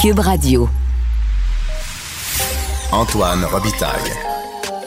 Cube 0.00 0.20
Radio. 0.20 0.66
Antoine 2.90 3.44
Robitaille. 3.44 4.10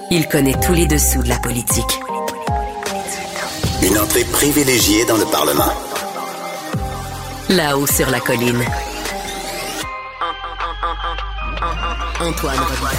Il 0.09 0.28
connaît 0.28 0.59
tous 0.59 0.73
les 0.73 0.88
dessous 0.88 1.21
de 1.21 1.29
la 1.29 1.38
politique. 1.38 1.99
Une 3.84 3.99
entrée 3.99 4.23
privilégiée 4.23 5.05
dans 5.05 5.18
le 5.18 5.26
Parlement. 5.26 5.71
Là-haut 7.49 7.86
sur 7.86 8.10
la 8.10 8.20
colline. 8.21 8.63
Antoine 12.19 12.57
Robitaille. 12.57 12.97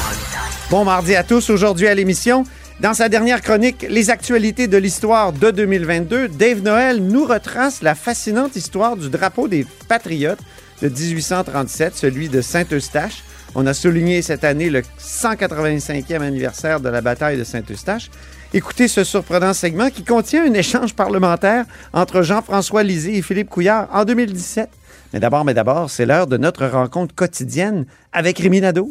Bon 0.70 0.84
mardi 0.84 1.16
à 1.16 1.24
tous. 1.24 1.50
Aujourd'hui 1.50 1.88
à 1.88 1.96
l'émission, 1.96 2.44
dans 2.78 2.94
sa 2.94 3.08
dernière 3.08 3.42
chronique, 3.42 3.84
les 3.90 4.10
actualités 4.10 4.68
de 4.68 4.76
l'histoire 4.76 5.32
de 5.32 5.50
2022, 5.50 6.28
Dave 6.28 6.60
Noël 6.62 7.02
nous 7.02 7.24
retrace 7.24 7.82
la 7.82 7.96
fascinante 7.96 8.54
histoire 8.54 8.96
du 8.96 9.10
drapeau 9.10 9.48
des 9.48 9.66
Patriotes 9.88 10.38
de 10.82 10.88
1837, 10.88 11.96
celui 11.96 12.28
de 12.28 12.40
Saint-Eustache. 12.40 13.22
On 13.54 13.66
a 13.66 13.74
souligné 13.74 14.22
cette 14.22 14.44
année 14.44 14.70
le 14.70 14.82
185e 15.00 16.20
anniversaire 16.20 16.80
de 16.80 16.88
la 16.88 17.00
bataille 17.00 17.38
de 17.38 17.44
Saint-Eustache. 17.44 18.10
Écoutez 18.52 18.88
ce 18.88 19.04
surprenant 19.04 19.52
segment 19.52 19.90
qui 19.90 20.04
contient 20.04 20.44
un 20.44 20.54
échange 20.54 20.94
parlementaire 20.94 21.64
entre 21.92 22.22
Jean-François 22.22 22.82
Lisée 22.82 23.16
et 23.16 23.22
Philippe 23.22 23.50
Couillard 23.50 23.88
en 23.92 24.04
2017. 24.04 24.68
Mais 25.12 25.20
d'abord, 25.20 25.44
mais 25.44 25.54
d'abord, 25.54 25.90
c'est 25.90 26.06
l'heure 26.06 26.26
de 26.26 26.36
notre 26.36 26.66
rencontre 26.66 27.14
quotidienne 27.14 27.86
avec 28.12 28.38
Rémi 28.38 28.60
Nadeau. 28.60 28.90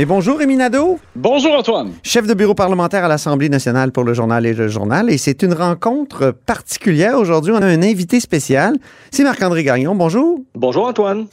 Et 0.00 0.06
bonjour 0.06 0.38
Rémi 0.38 0.56
Nadeau, 0.56 0.98
Bonjour, 1.14 1.52
Antoine. 1.52 1.92
chef 2.02 2.26
de 2.26 2.32
bureau 2.32 2.54
parlementaire 2.54 3.04
à 3.04 3.08
l'Assemblée 3.08 3.50
nationale 3.50 3.92
pour 3.92 4.02
le 4.02 4.14
journal 4.14 4.46
et 4.46 4.54
le 4.54 4.66
journal. 4.66 5.10
Et 5.10 5.18
c'est 5.18 5.42
une 5.42 5.52
rencontre 5.52 6.30
particulière. 6.30 7.18
Aujourd'hui, 7.18 7.52
on 7.52 7.60
a 7.60 7.66
un 7.66 7.82
invité 7.82 8.18
spécial. 8.18 8.78
C'est 9.10 9.24
Marc-André 9.24 9.62
Gagnon. 9.62 9.94
Bonjour. 9.94 10.40
Bonjour 10.54 10.86
Antoine. 10.86 11.26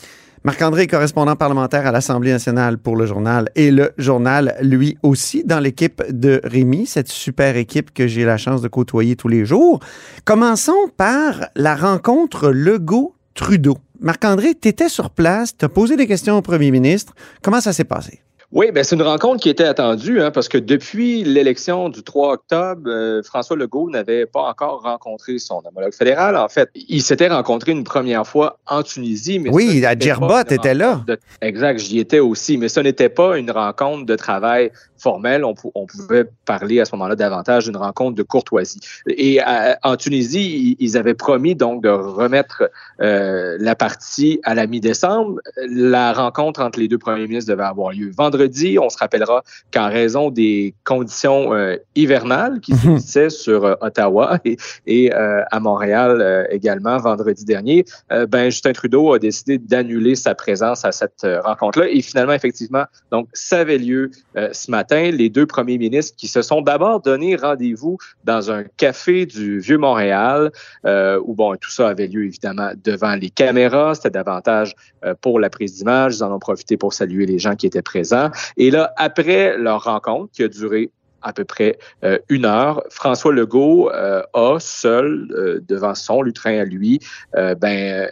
Marc-André 0.44 0.82
est 0.82 0.88
correspondant 0.88 1.38
parlementaire 1.38 1.88
à 1.88 1.94
l'Assemblée 1.94 2.34
nationale 2.34 2.78
pour 2.78 2.98
le 2.98 3.06
journal 3.06 3.48
et 3.56 3.72
le 3.72 3.94
journal, 3.98 4.58
lui 4.62 4.98
aussi, 5.02 5.46
dans 5.46 5.62
l'équipe 5.62 6.04
de 6.10 6.42
Rémi, 6.44 6.88
cette 6.88 7.08
super 7.08 7.56
équipe 7.56 7.94
que 7.94 8.06
j'ai 8.06 8.26
la 8.26 8.36
chance 8.36 8.62
de 8.62 8.68
côtoyer 8.68 9.16
tous 9.16 9.30
les 9.30 9.46
jours. 9.46 9.80
Commençons 10.26 10.90
par 10.98 11.46
la 11.56 11.78
rencontre 11.78 12.50
Legault-Trudeau. 12.50 13.78
Marc-André, 14.02 14.56
tu 14.62 14.68
étais 14.68 14.90
sur 14.90 15.10
place, 15.10 15.56
tu 15.58 15.64
as 15.64 15.70
posé 15.70 15.96
des 15.96 16.06
questions 16.06 16.38
au 16.38 16.42
premier 16.42 16.70
ministre. 16.70 17.14
Comment 17.42 17.62
ça 17.62 17.72
s'est 17.72 17.86
passé? 17.86 18.24
Oui, 18.54 18.72
ben 18.74 18.82
c'est 18.82 18.96
une 18.96 19.02
rencontre 19.02 19.42
qui 19.44 19.50
était 19.50 19.66
attendue 19.66 20.22
hein, 20.22 20.32
parce 20.32 20.48
que 20.48 20.58
depuis 20.58 21.24
l'élection 21.26 21.90
du 21.90 22.02
3 22.02 22.32
octobre, 22.36 22.84
euh, 22.88 23.22
François 23.22 23.58
Legault 23.58 23.90
n'avait 23.90 24.26
pas 24.26 24.44
encore 24.44 24.84
rencontré 24.84 25.38
son 25.38 25.62
homologue 25.66 25.94
fédéral. 25.94 26.38
En 26.38 26.48
fait, 26.48 26.70
il 26.74 27.02
s'était 27.02 27.28
rencontré 27.28 27.74
une 27.74 27.84
première 27.84 28.26
fois 28.26 28.58
en 28.66 28.84
Tunisie. 28.84 29.40
Mais 29.40 29.50
Oui, 29.52 29.84
à 29.86 30.00
Djerba, 30.00 30.46
t'étais 30.46 30.74
là. 30.74 31.02
de- 31.06 31.20
exact, 31.42 31.80
j'y 31.80 32.00
étais 32.00 32.20
aussi, 32.20 32.58
mais 32.58 32.70
ce 32.70 32.80
n'était 32.80 33.10
pas 33.10 33.38
une 33.38 33.52
rencontre 33.52 34.06
de 34.06 34.16
travail 34.16 34.72
formelle. 34.98 35.44
On, 35.44 35.54
pou- 35.54 35.74
on 35.76 35.86
pouvait 35.86 36.26
parler 36.46 36.80
à 36.80 36.86
ce 36.86 36.96
moment-là 36.96 37.18
davantage 37.18 37.66
d'une 37.66 37.76
rencontre 37.78 38.16
de 38.16 38.24
courtoisie. 38.24 38.80
Et 39.08 39.42
euh, 39.46 39.74
en 39.84 39.98
Tunisie, 39.98 40.76
ils, 40.80 40.86
ils 40.86 40.98
avaient 40.98 41.14
promis 41.16 41.54
donc 41.54 41.84
de 41.84 41.90
remettre 41.90 42.64
euh, 43.02 43.58
la 43.60 43.76
partie 43.76 44.40
à 44.44 44.56
la 44.56 44.68
mi-décembre. 44.68 45.42
La 45.68 46.14
rencontre 46.14 46.62
entre 46.62 46.80
les 46.80 46.88
deux 46.88 46.98
premiers 46.98 47.28
ministres 47.28 47.52
devait 47.52 47.64
avoir 47.68 47.92
lieu 47.92 48.10
vendredi. 48.18 48.37
On 48.80 48.90
se 48.90 48.98
rappellera 48.98 49.44
qu'en 49.74 49.90
raison 49.90 50.30
des 50.30 50.74
conditions 50.84 51.54
euh, 51.54 51.76
hivernales 51.96 52.60
qui 52.60 52.74
Mhm. 52.74 52.80
subsissaient 52.80 53.30
sur 53.30 53.66
euh, 53.66 53.76
Ottawa 53.82 54.40
et, 54.46 54.58
et, 54.86 55.14
euh, 55.14 55.44
à 55.52 55.60
Montréal 55.60 56.48
également 56.52 56.98
vendredi 56.98 57.46
dernier, 57.46 57.86
ben 58.30 58.46
Justin 58.50 58.74
Trudeau 58.74 59.14
a 59.14 59.20
décidé 59.20 59.58
d'annuler 59.58 60.16
sa 60.16 60.36
présence 60.36 60.86
à 60.86 60.92
cette 60.92 61.26
rencontre-là. 61.44 61.88
Et 61.90 62.02
finalement, 62.02 62.34
effectivement, 62.34 62.84
donc 63.12 63.28
ça 63.34 63.60
avait 63.60 63.78
lieu 63.78 64.12
ce 64.52 64.72
matin. 64.72 65.12
Les 65.12 65.30
deux 65.30 65.46
premiers 65.46 65.78
ministres 65.78 66.16
qui 66.18 66.28
se 66.28 66.42
sont 66.42 66.62
d'abord 66.62 67.02
donné 67.02 67.36
rendez-vous 67.36 67.98
dans 68.24 68.52
un 68.52 68.64
café 68.78 69.26
du 69.26 69.60
Vieux-Montréal, 69.60 70.52
euh, 70.86 71.20
où 71.26 71.34
bon, 71.34 71.56
tout 71.56 71.72
ça 71.72 71.90
avait 71.90 72.08
lieu 72.08 72.26
évidemment 72.26 72.72
devant 72.84 73.16
les 73.16 73.30
caméras. 73.30 73.96
C'était 73.96 74.10
davantage 74.12 74.76
pour 75.22 75.40
la 75.40 75.50
prise 75.50 75.76
d'image. 75.76 76.18
Ils 76.18 76.24
en 76.24 76.34
ont 76.34 76.40
profité 76.40 76.78
pour 76.78 76.94
saluer 76.94 77.26
les 77.26 77.40
gens 77.40 77.56
qui 77.56 77.68
étaient 77.68 77.82
présents. 77.82 78.27
Et 78.58 78.72
là, 78.72 78.94
après 78.98 79.58
leur 79.58 79.84
rencontre, 79.84 80.32
qui 80.34 80.44
a 80.44 80.48
duré 80.48 80.92
à 81.24 81.34
peu 81.34 81.44
près 81.44 81.78
euh, 82.04 82.20
une 82.30 82.46
heure, 82.46 82.84
François 82.90 83.34
Legault 83.34 83.90
euh, 83.92 84.22
a 84.34 84.60
seul 84.60 85.28
euh, 85.32 85.60
devant 85.68 85.96
son 85.96 86.22
lutrin 86.22 86.60
à 86.60 86.64
lui, 86.64 87.00
ben, 87.34 88.08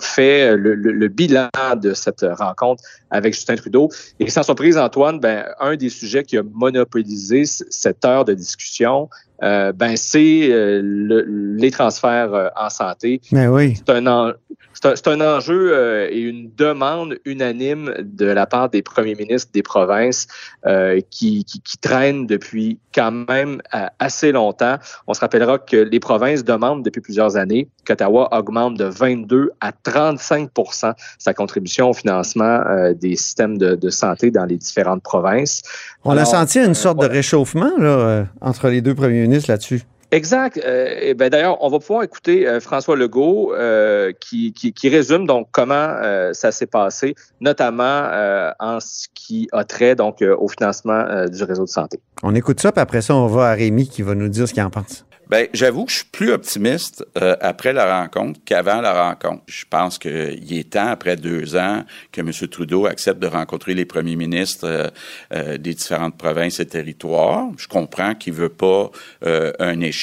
fait 0.00 0.56
le, 0.56 0.74
le- 0.74 1.08
bilan 1.08 1.48
de 1.76 1.94
cette 1.94 2.26
rencontre 2.38 2.82
avec 3.10 3.34
Justin 3.34 3.54
Trudeau. 3.54 3.88
Et 4.18 4.28
sans 4.28 4.42
surprise, 4.42 4.76
Antoine, 4.76 5.20
ben, 5.20 5.46
un 5.60 5.76
des 5.76 5.88
sujets 5.88 6.24
qui 6.24 6.36
a 6.38 6.42
monopolisé 6.42 7.44
cette 7.46 8.04
heure 8.04 8.24
de 8.24 8.34
discussion, 8.34 9.08
euh, 9.42 9.72
ben, 9.72 9.96
c'est 9.96 10.50
euh, 10.50 10.80
le- 10.82 11.24
les 11.56 11.70
transferts 11.70 12.34
euh, 12.34 12.48
en 12.56 12.70
santé. 12.70 13.20
Mais 13.32 13.46
oui. 13.46 13.74
C'est 13.76 13.90
un, 13.94 14.06
en- 14.06 14.32
c'est 14.74 15.08
un, 15.08 15.20
un 15.20 15.36
enjeu 15.36 15.72
euh, 15.74 16.08
et 16.10 16.20
une 16.20 16.50
demande 16.56 17.16
unanime 17.24 17.92
de 18.00 18.26
la 18.26 18.46
part 18.46 18.70
des 18.70 18.82
premiers 18.82 19.14
ministres 19.14 19.50
des 19.52 19.62
provinces 19.62 20.26
euh, 20.66 21.00
qui, 21.10 21.44
qui, 21.44 21.60
qui 21.60 21.76
traînent 21.78 22.26
depuis 22.26 22.78
quand 22.94 23.10
même 23.28 23.60
euh, 23.74 23.86
assez 23.98 24.32
longtemps. 24.32 24.76
On 25.06 25.14
se 25.14 25.20
rappellera 25.20 25.58
que 25.58 25.76
les 25.76 26.00
provinces 26.00 26.44
demandent 26.44 26.82
depuis 26.84 27.00
plusieurs 27.00 27.36
années 27.36 27.68
qu'Ottawa 27.86 28.28
augmente 28.36 28.76
de 28.78 28.84
22 28.84 29.50
à 29.60 29.72
35% 29.72 30.94
sa 31.18 31.34
contribution 31.34 31.90
au 31.90 31.92
financement 31.94 32.60
euh, 32.66 32.94
des 32.94 33.16
systèmes 33.16 33.58
de, 33.58 33.74
de 33.74 33.90
santé 33.90 34.30
dans 34.30 34.44
les 34.44 34.56
différentes 34.56 35.02
provinces. 35.02 35.62
On 36.04 36.16
a 36.16 36.24
senti 36.24 36.58
une 36.58 36.74
sorte 36.74 37.00
de 37.00 37.06
réchauffement 37.06 37.76
là, 37.78 37.88
euh, 37.88 38.24
entre 38.40 38.68
les 38.68 38.80
deux 38.80 38.94
premiers 38.94 39.22
ministres 39.22 39.50
là-dessus. 39.50 39.82
Exact. 40.12 40.60
Euh, 40.64 40.94
et 41.00 41.14
ben 41.14 41.28
d'ailleurs, 41.28 41.62
on 41.62 41.68
va 41.68 41.78
pouvoir 41.78 42.02
écouter 42.02 42.46
euh, 42.46 42.60
François 42.60 42.96
Legault 42.96 43.54
euh, 43.54 44.12
qui, 44.18 44.52
qui, 44.52 44.72
qui 44.72 44.88
résume 44.88 45.26
donc 45.26 45.48
comment 45.52 45.74
euh, 45.74 46.32
ça 46.32 46.50
s'est 46.50 46.66
passé, 46.66 47.14
notamment 47.40 47.84
euh, 47.84 48.50
en 48.58 48.80
ce 48.80 49.06
qui 49.14 49.48
a 49.52 49.64
trait 49.64 49.94
donc 49.94 50.20
euh, 50.22 50.36
au 50.36 50.48
financement 50.48 50.92
euh, 50.92 51.26
du 51.28 51.44
réseau 51.44 51.64
de 51.64 51.68
santé. 51.70 52.00
On 52.22 52.34
écoute 52.34 52.60
ça, 52.60 52.72
puis 52.72 52.80
après 52.80 53.02
ça, 53.02 53.14
on 53.14 53.26
va 53.26 53.50
à 53.50 53.54
Rémi 53.54 53.88
qui 53.88 54.02
va 54.02 54.14
nous 54.14 54.28
dire 54.28 54.48
ce 54.48 54.52
qu'il 54.52 54.62
en 54.62 54.70
pense. 54.70 55.04
Ben, 55.30 55.46
j'avoue 55.54 55.84
que 55.84 55.92
je 55.92 55.98
suis 55.98 56.06
plus 56.06 56.32
optimiste 56.32 57.06
euh, 57.16 57.36
après 57.40 57.72
la 57.72 58.00
rencontre 58.00 58.40
qu'avant 58.44 58.80
la 58.80 59.10
rencontre. 59.10 59.44
Je 59.46 59.64
pense 59.70 59.96
qu'il 59.96 60.58
est 60.58 60.70
temps, 60.72 60.88
après 60.88 61.14
deux 61.14 61.54
ans, 61.54 61.84
que 62.10 62.20
M. 62.20 62.32
Trudeau 62.50 62.86
accepte 62.86 63.20
de 63.20 63.28
rencontrer 63.28 63.74
les 63.74 63.84
premiers 63.84 64.16
ministres 64.16 64.66
euh, 64.66 64.88
euh, 65.32 65.56
des 65.56 65.74
différentes 65.74 66.18
provinces 66.18 66.58
et 66.58 66.66
territoires. 66.66 67.46
Je 67.58 67.68
comprends 67.68 68.16
qu'il 68.16 68.32
veut 68.32 68.48
pas 68.48 68.90
euh, 69.24 69.52
un 69.60 69.80
échec. 69.80 69.99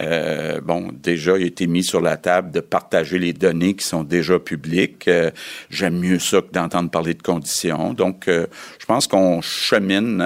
Euh, 0.00 0.60
bon, 0.60 0.90
déjà, 0.92 1.38
il 1.38 1.44
a 1.44 1.46
été 1.46 1.66
mis 1.66 1.82
sur 1.82 2.00
la 2.00 2.16
table 2.16 2.50
de 2.50 2.60
partager 2.60 3.18
les 3.18 3.32
données 3.32 3.74
qui 3.74 3.84
sont 3.86 4.04
déjà 4.04 4.38
publiques. 4.38 5.08
Euh, 5.08 5.30
J'aime 5.70 5.98
mieux 5.98 6.18
ça 6.18 6.42
que 6.42 6.50
d'entendre 6.52 6.90
parler 6.90 7.14
de 7.14 7.22
conditions. 7.22 7.94
Donc, 7.94 8.28
euh, 8.28 8.46
je 8.78 8.84
pense 8.86 9.06
qu'on 9.06 9.40
chemine 9.40 10.18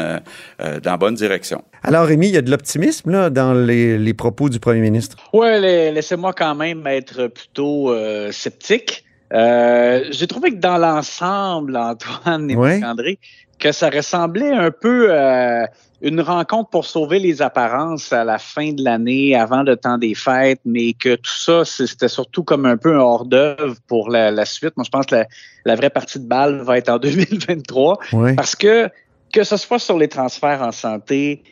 dans 0.58 0.80
la 0.84 0.96
bonne 0.96 1.14
direction. 1.14 1.62
Alors, 1.82 2.04
Rémi, 2.06 2.28
il 2.28 2.34
y 2.34 2.36
a 2.36 2.42
de 2.42 2.50
l'optimisme 2.50 3.10
là, 3.10 3.30
dans 3.30 3.54
les, 3.54 3.96
les 3.96 4.14
propos 4.14 4.48
du 4.48 4.58
premier 4.60 4.80
ministre? 4.80 5.16
Ouais, 5.32 5.58
la- 5.60 5.90
laissez-moi 5.92 6.32
quand 6.34 6.54
même 6.54 6.86
être 6.86 7.28
plutôt 7.28 7.90
euh, 7.92 8.32
sceptique. 8.32 9.04
Euh, 9.32 10.04
J'ai 10.10 10.26
trouvé 10.26 10.50
que 10.50 10.56
dans 10.56 10.76
l'ensemble, 10.78 11.76
Antoine 11.76 12.50
et 12.50 12.56
Ouais. 12.56 12.80
André, 12.84 13.18
que 13.60 13.72
ça 13.72 13.90
ressemblait 13.90 14.52
un 14.52 14.70
peu 14.70 15.14
à 15.14 15.68
une 16.02 16.20
rencontre 16.20 16.70
pour 16.70 16.86
sauver 16.86 17.18
les 17.18 17.42
apparences 17.42 18.12
à 18.12 18.24
la 18.24 18.38
fin 18.38 18.72
de 18.72 18.82
l'année, 18.82 19.36
avant 19.36 19.62
le 19.62 19.76
temps 19.76 19.98
des 19.98 20.14
fêtes, 20.14 20.60
mais 20.64 20.94
que 20.94 21.16
tout 21.16 21.36
ça, 21.36 21.64
c'était 21.64 22.08
surtout 22.08 22.42
comme 22.42 22.64
un 22.64 22.78
peu 22.78 22.94
un 22.94 23.00
hors-d'œuvre 23.00 23.76
pour 23.86 24.08
la, 24.10 24.30
la 24.30 24.46
suite. 24.46 24.72
Moi, 24.76 24.84
je 24.84 24.90
pense 24.90 25.06
que 25.06 25.16
la, 25.16 25.26
la 25.66 25.74
vraie 25.76 25.90
partie 25.90 26.18
de 26.18 26.26
balle 26.26 26.62
va 26.62 26.78
être 26.78 26.88
en 26.88 26.98
2023. 26.98 27.98
Oui. 28.14 28.34
Parce 28.34 28.56
que, 28.56 28.88
que 29.32 29.44
ce 29.44 29.56
soit 29.58 29.78
sur 29.78 29.98
les 29.98 30.08
transferts 30.08 30.62
en 30.62 30.72
santé 30.72 31.42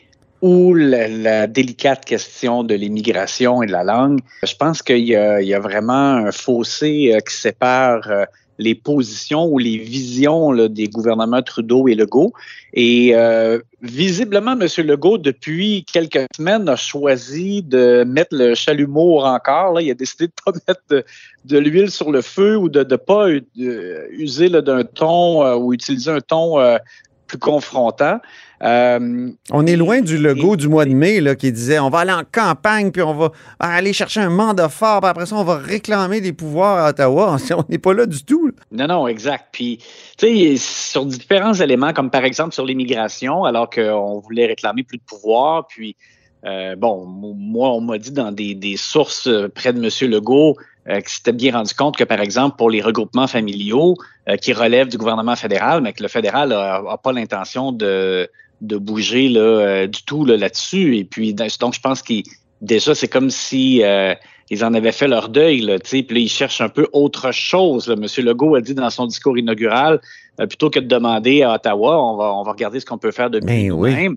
ou 0.41 0.73
la, 0.73 1.09
la 1.09 1.47
délicate 1.47 2.05
question 2.05 2.65
de 2.65 2.75
l'immigration 2.75 3.63
et 3.63 3.67
de 3.67 3.73
la 3.73 3.85
langue, 3.85 4.21
je 4.45 4.55
pense 4.55 4.83
qu'il 4.83 5.07
y 5.07 5.17
a, 5.17 5.43
il 5.43 5.49
y 5.49 5.55
a 5.55 5.61
vraiment 5.61 5.93
un 6.15 6.33
fossé 6.33 7.13
euh, 7.13 7.19
qui 7.21 7.35
sépare 7.35 8.09
euh, 8.09 8.25
les 8.59 8.75
positions 8.75 9.47
ou 9.47 9.59
les 9.59 9.79
visions 9.79 10.69
des 10.69 10.89
gouvernements 10.89 11.43
Trudeau 11.43 11.89
et 11.89 11.95
Legault. 11.95 12.33
Et 12.75 13.15
euh, 13.15 13.61
visiblement, 13.83 14.53
M. 14.53 14.67
Legault, 14.87 15.19
depuis 15.19 15.85
quelques 15.91 16.27
semaines, 16.37 16.69
a 16.69 16.77
choisi 16.77 17.63
de 17.63 18.05
mettre 18.05 18.37
le 18.37 18.55
chalumeau 18.55 19.21
encore. 19.21 19.81
Il 19.81 19.91
a 19.91 19.95
décidé 19.95 20.27
de 20.27 20.33
ne 20.33 20.53
pas 20.53 20.59
mettre 20.69 21.07
de, 21.45 21.59
l'huile 21.59 21.91
sur 21.91 22.11
le 22.11 22.21
feu 22.21 22.57
ou 22.57 22.69
de 22.69 22.81
ne 22.81 22.97
pas 22.97 23.29
user 23.57 24.51
d'un 24.51 24.85
ton 24.85 25.45
euh, 25.45 25.57
ou 25.57 25.73
utiliser 25.73 26.11
un 26.11 26.21
ton 26.21 26.61
euh, 26.61 26.79
plus 27.27 27.39
confrontant. 27.39 28.19
Euh, 28.63 29.31
on 29.51 29.67
est 29.67 29.77
loin 29.77 30.01
du 30.01 30.19
logo 30.19 30.57
du 30.57 30.69
mois 30.69 30.85
de 30.85 30.93
mai 30.93 31.21
là, 31.21 31.35
qui 31.37 31.53
disait 31.53 31.79
on 31.79 31.91
va 31.91 32.01
aller 32.01 32.13
en 32.13 32.23
campagne, 32.31 32.91
puis 32.91 33.03
on 33.03 33.15
va 33.15 33.31
aller 33.61 33.93
chercher 33.93 34.21
un 34.21 34.31
mandat 34.31 34.69
fort, 34.69 35.01
puis 35.01 35.11
après 35.11 35.27
ça, 35.27 35.37
on 35.37 35.45
va 35.45 35.57
réclamer 35.57 36.21
des 36.21 36.33
pouvoirs 36.33 36.85
à 36.85 36.91
Ottawa. 36.91 37.37
On 37.51 37.65
n'est 37.69 37.79
pas 37.79 37.95
là 37.95 38.07
du 38.07 38.25
tout. 38.25 38.51
Non, 38.73 38.87
non, 38.87 39.09
exact. 39.09 39.47
Puis, 39.53 39.79
tu 40.17 40.27
sais, 40.27 40.57
sur 40.57 41.07
différents 41.07 41.55
éléments, 41.55 41.93
comme 41.93 42.11
par 42.11 42.25
exemple 42.25 42.53
sur 42.53 42.65
l'immigration, 42.65 43.45
alors 43.45 43.71
qu'on 43.71 44.19
voulait 44.21 44.47
réclamer 44.47 44.83
plus 44.83 44.99
de 44.99 45.03
pouvoir, 45.03 45.67
puis, 45.67 45.97
euh, 46.45 46.77
bon, 46.77 47.05
moi, 47.07 47.71
on 47.71 47.81
m'a 47.81 47.99
dit 47.99 48.13
dans 48.13 48.33
des, 48.33 48.55
des, 48.55 48.77
sources 48.77 49.29
près 49.55 49.73
de 49.73 49.79
M. 49.79 50.11
Legault 50.11 50.57
euh, 50.89 51.01
qui 51.01 51.17
s'était 51.17 51.33
bien 51.33 51.53
rendu 51.53 51.75
compte 51.75 51.97
que, 51.97 52.05
par 52.05 52.21
exemple, 52.21 52.57
pour 52.57 52.71
les 52.71 52.81
regroupements 52.81 53.27
familiaux 53.27 53.95
euh, 54.29 54.37
qui 54.37 54.55
relèvent 54.55 54.89
du 54.89 54.97
gouvernement 54.97 55.37
fédéral, 55.37 55.83
mais 55.83 55.93
que 55.93 56.03
le 56.03 56.09
fédéral 56.09 56.49
n'a 56.49 56.97
pas 57.03 57.13
l'intention 57.13 57.73
de 57.73 58.31
de 58.61 58.77
bouger 58.77 59.29
là, 59.29 59.41
euh, 59.41 59.87
du 59.87 60.03
tout 60.03 60.25
là-dessus. 60.25 60.97
Et 60.97 61.05
puis, 61.05 61.35
donc, 61.35 61.75
je 61.75 61.81
pense 61.81 62.03
qu'ils 62.03 62.25
déjà, 62.61 62.95
c'est 62.95 63.09
comme 63.09 63.31
si 63.31 63.83
euh, 63.83 64.15
ils 64.51 64.65
en 64.65 64.75
avaient 64.75 64.93
fait 64.93 65.09
leur 65.09 65.29
deuil, 65.29 65.61
là, 65.61 65.79
puis 65.79 66.07
là, 66.09 66.19
ils 66.19 66.29
cherchent 66.29 66.61
un 66.61 66.69
peu 66.69 66.89
autre 66.93 67.33
chose. 67.33 67.87
Là. 67.87 67.97
Monsieur 67.97 68.23
Legault 68.23 68.57
a 68.57 68.61
dit 68.61 68.75
dans 68.75 68.91
son 68.91 69.07
discours 69.07 69.39
inaugural, 69.39 70.01
euh, 70.41 70.47
plutôt 70.47 70.71
que 70.71 70.81
de 70.81 70.87
demander 70.87 71.43
à 71.43 71.55
Ottawa, 71.55 72.03
on 72.03 72.17
va, 72.17 72.33
on 72.35 72.43
va 72.43 72.53
regarder 72.53 72.81
ce 72.81 72.87
qu'on 72.87 72.99
peut 72.99 73.13
faire 73.13 73.31
de 73.31 73.41
ben 73.41 73.69
nous-mêmes. 73.69 74.17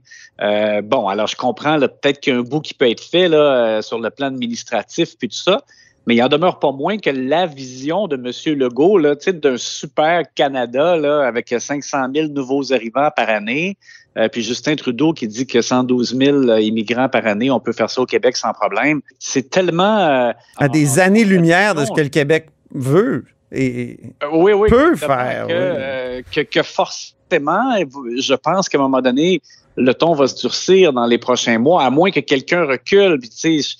bon, 0.83 1.07
alors 1.07 1.27
je 1.27 1.35
comprends 1.35 1.79
peut-être 1.79 2.19
qu'il 2.19 2.33
y 2.33 2.35
a 2.35 2.39
un 2.39 2.43
bout 2.43 2.61
qui 2.61 2.73
peut 2.73 2.89
être 2.89 3.03
fait 3.03 3.27
là, 3.27 3.81
sur 3.81 3.99
le 3.99 4.09
plan 4.09 4.27
administratif 4.27 5.17
puis 5.17 5.27
tout 5.27 5.35
ça, 5.35 5.63
mais 6.07 6.15
il 6.15 6.23
en 6.23 6.27
demeure 6.27 6.59
pas 6.59 6.71
moins 6.71 6.97
que 6.97 7.09
la 7.09 7.45
vision 7.45 8.07
de 8.07 8.15
M. 8.15 8.57
Legault, 8.57 8.97
là, 8.97 9.15
d'un 9.15 9.57
super 9.57 10.23
Canada 10.33 10.97
là, 10.97 11.21
avec 11.27 11.53
500 11.57 12.07
000 12.13 12.27
nouveaux 12.29 12.73
arrivants 12.73 13.09
par 13.15 13.29
année, 13.29 13.77
euh, 14.17 14.27
puis 14.27 14.41
Justin 14.41 14.75
Trudeau 14.75 15.13
qui 15.13 15.27
dit 15.27 15.47
que 15.47 15.61
112 15.61 16.17
000 16.17 16.37
euh, 16.37 16.59
immigrants 16.59 17.07
par 17.07 17.25
année, 17.27 17.49
on 17.49 17.59
peut 17.59 17.71
faire 17.71 17.89
ça 17.89 18.01
au 18.01 18.05
Québec 18.05 18.35
sans 18.35 18.51
problème. 18.51 19.01
C'est 19.19 19.49
tellement... 19.49 19.99
Euh, 19.99 20.31
à 20.57 20.67
des 20.67 20.99
années-lumière 20.99 21.75
de 21.75 21.85
ce 21.85 21.91
que 21.91 22.01
le 22.01 22.09
Québec 22.09 22.47
veut 22.73 23.25
et 23.53 23.99
oui, 24.31 24.53
oui, 24.53 24.69
peut 24.69 24.95
faire. 24.95 25.45
Que, 25.47 26.41
que, 26.41 26.63
forcément, 26.63 27.75
je 28.17 28.33
pense 28.33 28.69
qu'à 28.69 28.77
un 28.77 28.81
moment 28.81 29.01
donné, 29.01 29.41
le 29.75 29.93
ton 29.93 30.13
va 30.13 30.27
se 30.27 30.39
durcir 30.39 30.93
dans 30.93 31.05
les 31.05 31.17
prochains 31.17 31.57
mois, 31.57 31.83
à 31.83 31.89
moins 31.89 32.11
que 32.11 32.21
quelqu'un 32.21 32.65
recule. 32.65 33.19
Puis, 33.19 33.29
tu 33.29 33.61
sais, 33.61 33.75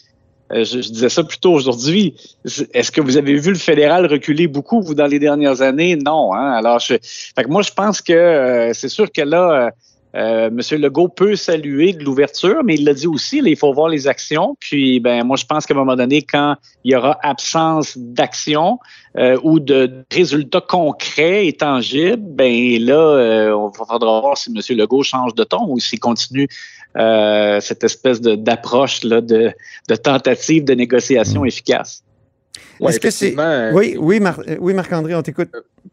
je, 0.53 0.79
disais 0.79 1.09
ça 1.09 1.23
plus 1.23 1.39
tôt 1.39 1.53
aujourd'hui. 1.53 2.15
Est-ce 2.73 2.91
que 2.91 3.01
vous 3.01 3.17
avez 3.17 3.35
vu 3.35 3.49
le 3.49 3.57
fédéral 3.57 4.05
reculer 4.05 4.47
beaucoup, 4.47 4.81
vous, 4.81 4.95
dans 4.95 5.07
les 5.07 5.19
dernières 5.19 5.61
années? 5.61 5.95
Non. 5.95 6.33
Hein? 6.33 6.51
Alors, 6.53 6.79
je, 6.79 6.95
fait 7.35 7.43
que 7.43 7.49
moi, 7.49 7.61
je 7.61 7.71
pense 7.71 8.01
que 8.01 8.71
c'est 8.73 8.89
sûr 8.89 9.11
que 9.11 9.21
là, 9.21 9.71
euh, 10.15 10.49
Monsieur 10.51 10.77
Legault 10.77 11.07
peut 11.07 11.35
saluer 11.35 11.93
de 11.93 12.03
l'ouverture, 12.03 12.63
mais 12.63 12.75
il 12.75 12.83
l'a 12.83 12.93
dit 12.93 13.07
aussi, 13.07 13.41
il 13.43 13.55
faut 13.55 13.73
voir 13.73 13.87
les 13.87 14.07
actions. 14.07 14.57
Puis, 14.59 14.99
ben, 14.99 15.23
moi, 15.23 15.37
je 15.37 15.45
pense 15.45 15.65
qu'à 15.65 15.73
un 15.73 15.77
moment 15.77 15.95
donné, 15.95 16.21
quand 16.21 16.55
il 16.83 16.91
y 16.91 16.95
aura 16.95 17.17
absence 17.23 17.97
d'action 17.97 18.79
euh, 19.17 19.37
ou 19.43 19.59
de 19.59 20.03
résultats 20.11 20.61
concrets 20.61 21.47
et 21.47 21.53
tangibles, 21.53 22.23
ben 22.23 22.79
là, 22.83 22.93
euh, 22.93 23.55
on 23.55 23.71
faudra 23.71 23.97
voir 23.97 24.37
si 24.37 24.51
Monsieur 24.51 24.75
Legault 24.75 25.03
change 25.03 25.33
de 25.33 25.43
ton 25.43 25.65
ou 25.67 25.79
s'il 25.79 25.99
continue 25.99 26.47
cette 26.95 27.83
espèce 27.83 28.21
d'approche 28.21 29.01
de, 29.01 29.19
de, 29.19 29.95
tentative 29.95 30.65
de 30.65 30.73
négociation 30.73 31.45
efficace. 31.45 32.03
Est-ce 32.87 32.99
que 32.99 33.11
c'est. 33.11 33.35
Oui, 33.73 33.95
oui, 33.99 34.19
oui 34.59 34.73
Marc-André, 34.73 35.15
on 35.15 35.21
t'écoute. 35.21 35.49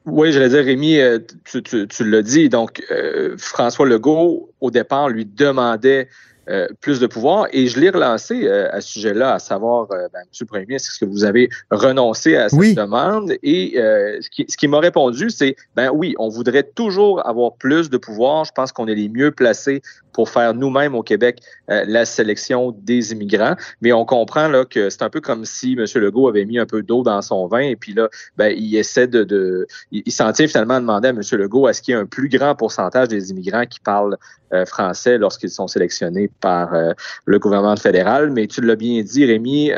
Oui, 0.07 0.33
j'allais 0.33 0.49
dire, 0.49 0.65
Rémi, 0.65 0.99
euh, 0.99 1.19
tu, 1.45 1.63
tu, 1.63 1.87
tu 1.87 2.05
l'as 2.09 2.23
dit. 2.23 2.49
Donc, 2.49 2.83
euh, 2.91 3.35
François 3.37 3.87
Legault, 3.87 4.51
au 4.61 4.71
départ, 4.71 5.09
lui 5.09 5.27
demandait 5.27 6.09
euh, 6.49 6.69
plus 6.81 7.01
de 7.01 7.07
pouvoir. 7.07 7.47
Et 7.53 7.67
je 7.67 7.79
l'ai 7.79 7.91
relancé 7.91 8.49
à 8.49 8.81
ce 8.81 8.89
sujet-là, 8.89 9.35
à 9.35 9.39
savoir, 9.39 9.87
ben, 9.87 10.09
M. 10.15 10.23
le 10.41 10.47
Premier 10.47 10.67
ministre, 10.67 10.91
est-ce 10.91 11.05
que 11.05 11.11
vous 11.11 11.25
avez 11.25 11.49
renoncé 11.71 12.37
à 12.37 12.49
cette 12.49 12.77
demande? 12.77 13.33
Et 13.43 13.75
ce 13.77 14.31
qui, 14.31 14.45
ce 14.49 14.57
qui 14.57 14.69
m'a 14.69 14.81
répondu, 14.81 15.31
c'est, 15.31 15.57
ben 15.77 15.91
oui, 15.93 16.15
on 16.19 16.29
voudrait 16.29 16.63
toujours 16.63 17.27
avoir 17.27 17.55
plus 17.55 17.91
de 17.91 17.97
pouvoir. 17.97 18.45
Je 18.45 18.53
pense 18.53 18.73
qu'on 18.73 18.87
est 18.87 18.95
les 18.95 19.09
mieux 19.09 19.31
placés 19.31 19.83
pour 20.19 20.31
faire 20.31 20.53
nous-mêmes 20.53 20.97
au 20.97 21.05
Québec 21.05 21.41
euh, 21.71 21.85
la 21.87 22.05
sélection 22.05 22.75
des 22.77 23.13
immigrants. 23.13 23.55
Mais 23.83 23.93
on 23.93 24.05
comprend 24.05 24.49
là 24.49 24.65
que 24.65 24.91
c'est 24.91 25.03
un 25.03 25.11
peu 25.11 25.21
comme 25.21 25.45
si 25.45 25.75
M. 25.75 25.85
Legault 25.95 26.27
avait 26.27 26.45
mis 26.45 26.59
un 26.59 26.67
peu 26.67 26.83
d'eau 26.83 27.05
dans 27.05 27.23
son 27.23 27.47
vin 27.47 27.61
et 27.61 27.77
puis 27.77 27.95
là, 27.95 28.09
ben, 28.37 28.53
il 28.57 28.75
essaie 28.75 29.07
de, 29.07 29.23
de 29.23 29.69
il, 29.93 30.11
s'en 30.11 30.33
tient 30.33 30.49
finalement 30.49 30.75
à 30.75 30.81
demander 30.81 31.07
à 31.07 31.11
M. 31.13 31.21
Legault 31.33 31.69
à 31.69 31.73
ce 31.73 31.83
qu'il 31.83 31.95
y 31.95 31.97
ait 31.97 32.01
un 32.01 32.07
plus 32.07 32.29
grand 32.29 32.57
pourcentage 32.57 33.07
des 33.07 33.31
immigrants 33.31 33.65
qui 33.65 33.79
parlent 33.79 34.15
euh, 34.15 34.38
français 34.67 35.19
lorsqu'ils 35.19 35.51
sont 35.51 35.69
sélectionnés 35.69 36.31
par 36.41 36.75
euh, 36.75 36.93
le 37.25 37.39
gouvernement 37.39 37.77
fédéral. 37.77 38.31
Mais 38.31 38.47
tu 38.47 38.61
l'as 38.61 38.77
bien 38.77 39.03
dit, 39.03 39.25
Rémi, 39.25 39.71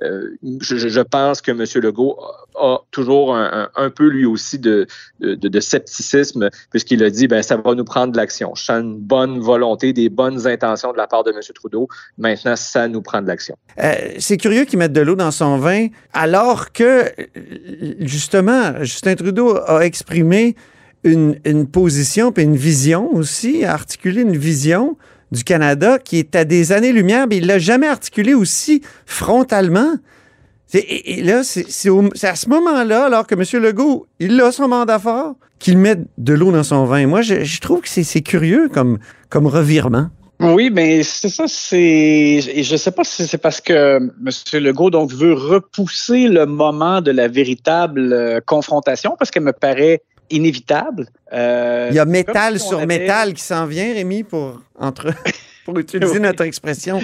je, 0.00 0.76
je, 0.76 1.00
pense 1.00 1.40
que 1.40 1.50
M. 1.50 1.64
Legault 1.82 2.18
a 2.54 2.78
toujours 2.90 3.36
un, 3.36 3.90
peu 3.90 4.08
lui 4.08 4.26
aussi 4.26 4.58
de, 4.58 4.86
scepticisme 5.60 6.50
puisqu'il 6.70 7.02
a 7.02 7.10
dit 7.10 7.28
ben 7.28 7.42
ça 7.42 7.56
va 7.56 7.74
nous 7.74 7.84
prendre 7.84 8.12
de 8.12 8.16
l'action. 8.16 8.54
Je 8.54 8.64
sens 8.64 8.82
une 8.82 8.98
bonne 8.98 9.40
volonté 9.40 9.92
des 9.92 10.08
bonnes 10.08 10.46
intentions 10.46 10.92
de 10.92 10.96
la 10.96 11.06
part 11.06 11.24
de 11.24 11.30
M. 11.30 11.40
Trudeau. 11.54 11.88
Maintenant, 12.18 12.56
ça 12.56 12.88
nous 12.88 13.02
prend 13.02 13.22
de 13.22 13.26
l'action. 13.26 13.56
Euh, 13.78 13.94
c'est 14.18 14.36
curieux 14.36 14.64
qu'ils 14.64 14.78
mettent 14.78 14.92
de 14.92 15.00
l'eau 15.00 15.16
dans 15.16 15.30
son 15.30 15.58
vin, 15.58 15.88
alors 16.12 16.72
que, 16.72 17.12
justement, 18.00 18.82
Justin 18.82 19.14
Trudeau 19.14 19.56
a 19.66 19.80
exprimé 19.80 20.56
une, 21.06 21.66
position 21.66 22.32
puis 22.32 22.44
une 22.44 22.56
vision 22.56 23.12
aussi, 23.14 23.64
a 23.64 23.72
articulé 23.72 24.22
une 24.22 24.36
vision 24.36 24.96
du 25.32 25.44
Canada 25.44 25.98
qui 25.98 26.18
est 26.18 26.36
à 26.36 26.44
des 26.44 26.72
années-lumière, 26.72 27.26
mais 27.28 27.38
il 27.38 27.46
l'a 27.46 27.58
jamais 27.58 27.88
articulé 27.88 28.34
aussi 28.34 28.82
frontalement. 29.06 29.94
Et, 30.72 31.22
là, 31.22 31.42
c'est 31.44 32.24
à 32.24 32.34
ce 32.34 32.48
moment-là, 32.48 33.04
alors 33.06 33.26
que 33.26 33.34
M. 33.34 33.62
Legault, 33.62 34.06
il 34.18 34.40
a 34.40 34.52
son 34.52 34.68
mandat 34.68 34.98
fort, 34.98 35.36
qu'il 35.58 35.78
met 35.78 35.96
de 36.18 36.34
l'eau 36.34 36.52
dans 36.52 36.64
son 36.64 36.84
vin. 36.84 37.06
Moi, 37.06 37.22
je, 37.22 37.60
trouve 37.60 37.80
que 37.80 37.88
c'est 37.88 38.20
curieux 38.22 38.68
comme, 38.68 38.98
comme 39.30 39.46
revirement. 39.46 40.08
Oui, 40.38 40.70
mais 40.70 41.02
c'est 41.02 41.30
ça, 41.30 41.44
c'est. 41.46 42.40
Je 42.40 42.76
sais 42.76 42.90
pas 42.90 43.04
si 43.04 43.26
c'est 43.26 43.38
parce 43.38 43.60
que 43.60 43.96
M. 43.96 44.30
Legault 44.62 44.90
donc 44.90 45.10
veut 45.12 45.32
repousser 45.32 46.28
le 46.28 46.44
moment 46.44 47.00
de 47.00 47.10
la 47.10 47.26
véritable 47.26 48.12
euh, 48.12 48.40
confrontation, 48.44 49.16
parce 49.18 49.30
qu'elle 49.30 49.44
me 49.44 49.54
paraît 49.54 50.02
inévitable. 50.30 51.08
Euh, 51.32 51.88
il 51.90 51.96
y 51.96 51.98
a 51.98 52.04
métal 52.04 52.58
sur 52.58 52.86
métal 52.86 53.34
qui 53.34 53.42
s'en 53.42 53.66
vient, 53.66 53.92
Rémi, 53.92 54.24
pour 54.24 54.60
entre. 54.78 55.08
pour 55.66 55.78
utiliser 55.80 56.20
notre 56.20 56.44
expression. 56.44 57.00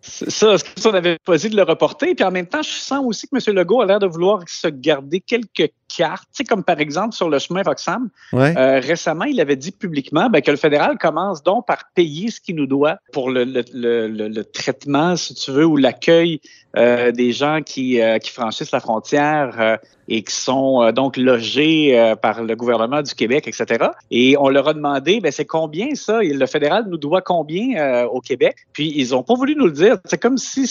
ça, 0.00 0.54
on 0.84 0.94
avait 0.94 1.18
choisi 1.26 1.50
de 1.50 1.56
le 1.56 1.64
reporter. 1.64 2.14
Puis 2.14 2.24
en 2.24 2.30
même 2.30 2.46
temps, 2.46 2.62
je 2.62 2.70
sens 2.70 3.04
aussi 3.04 3.26
que 3.26 3.36
M. 3.36 3.56
Legault 3.56 3.80
a 3.80 3.86
l'air 3.86 3.98
de 3.98 4.06
vouloir 4.06 4.44
se 4.46 4.68
garder 4.68 5.20
quelques 5.20 5.72
cartes, 5.96 6.28
tu 6.32 6.38
sais, 6.38 6.44
comme 6.44 6.62
par 6.62 6.78
exemple 6.78 7.14
sur 7.14 7.28
le 7.28 7.40
chemin 7.40 7.62
Roxham. 7.62 8.10
Euh, 8.32 8.78
récemment, 8.80 9.24
il 9.24 9.40
avait 9.40 9.56
dit 9.56 9.72
publiquement 9.72 10.30
ben, 10.30 10.40
que 10.40 10.52
le 10.52 10.56
fédéral 10.56 10.98
commence 10.98 11.42
donc 11.42 11.66
par 11.66 11.90
payer 11.94 12.30
ce 12.30 12.40
qu'il 12.40 12.54
nous 12.54 12.66
doit 12.66 12.98
pour 13.12 13.30
le, 13.30 13.42
le, 13.42 13.64
le, 13.72 14.28
le, 14.28 14.44
traitement, 14.44 15.16
si 15.16 15.34
tu 15.34 15.50
veux, 15.50 15.66
ou 15.66 15.76
l'accueil 15.76 16.40
euh, 16.76 17.12
des 17.12 17.32
gens 17.32 17.60
qui, 17.64 18.00
euh, 18.00 18.18
qui 18.18 18.30
franchissent 18.30 18.72
la 18.72 18.80
frontière 18.80 19.56
euh, 19.58 19.76
et 20.08 20.22
qui 20.22 20.34
sont 20.34 20.82
euh, 20.82 20.92
donc 20.92 21.16
logés 21.16 22.14
par 22.20 22.42
le 22.42 22.56
gouvernement 22.56 23.02
du 23.02 23.14
Québec, 23.14 23.46
etc. 23.48 23.90
Et 24.10 24.36
on 24.38 24.48
leur 24.48 24.68
a 24.68 24.74
demandé, 24.74 25.20
ben, 25.20 25.30
c'est 25.30 25.44
combien 25.44 25.94
ça? 25.94 26.22
Et 26.22 26.32
le 26.32 26.46
fédéral 26.46 26.86
nous 26.88 26.96
doit 26.96 27.22
combien 27.22 28.04
au 28.06 28.20
Québec? 28.20 28.56
Puis 28.72 28.92
ils 28.96 29.10
n'ont 29.10 29.22
pas 29.22 29.34
voulu 29.34 29.54
nous 29.56 29.66
le 29.66 29.72
dire. 29.72 29.98
C'est 30.04 30.20
comme 30.20 30.38
si 30.38 30.68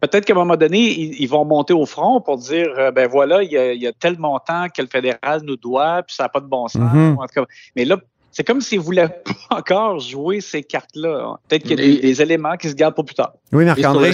peut-être 0.00 0.24
qu'à 0.24 0.34
un 0.34 0.36
moment 0.36 0.56
donné, 0.56 0.78
ils, 0.78 1.26
vont 1.26 1.44
monter 1.44 1.72
au 1.72 1.86
front 1.86 2.20
pour 2.20 2.36
dire, 2.36 2.92
ben 2.94 3.08
voilà, 3.08 3.42
il 3.42 3.50
y, 3.50 3.86
a, 3.86 3.92
tel 3.92 4.18
montant 4.18 4.66
que 4.68 4.82
le 4.82 4.88
fédéral 4.88 5.40
nous 5.44 5.56
doit, 5.56 6.02
puis 6.02 6.14
ça 6.14 6.24
n'a 6.24 6.28
pas 6.28 6.40
de 6.40 6.46
bon 6.46 6.68
sens. 6.68 6.82
Mm-hmm. 6.82 7.46
Mais 7.74 7.84
là, 7.84 7.96
c'est 8.30 8.44
comme 8.44 8.60
s'ils 8.60 8.80
ne 8.80 8.84
voulaient 8.84 9.08
pas 9.48 9.56
encore 9.56 9.98
jouer 9.98 10.42
ces 10.42 10.62
cartes-là. 10.62 11.36
Peut-être 11.48 11.62
qu'il 11.62 11.80
y 11.80 11.98
a 11.98 12.00
des, 12.00 12.22
éléments 12.22 12.56
qui 12.56 12.68
se 12.68 12.74
gardent 12.74 12.94
pour 12.94 13.06
plus 13.06 13.14
tard. 13.14 13.32
Oui, 13.52 13.64
Marc-André? 13.64 14.12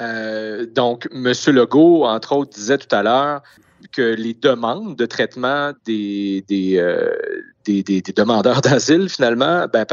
Euh, 0.00 0.66
donc, 0.66 1.08
M. 1.12 1.32
Legault, 1.48 2.04
entre 2.04 2.32
autres, 2.36 2.52
disait 2.54 2.78
tout 2.78 2.94
à 2.94 3.02
l'heure 3.02 3.42
que 3.92 4.02
les 4.02 4.34
demandes 4.34 4.96
de 4.96 5.06
traitement 5.06 5.72
des, 5.84 6.44
des, 6.48 6.78
euh, 6.78 7.10
des, 7.64 7.82
des, 7.82 8.00
demandeurs 8.00 8.60
d'asile, 8.62 9.08
finalement, 9.08 9.66
ben, 9.72 9.86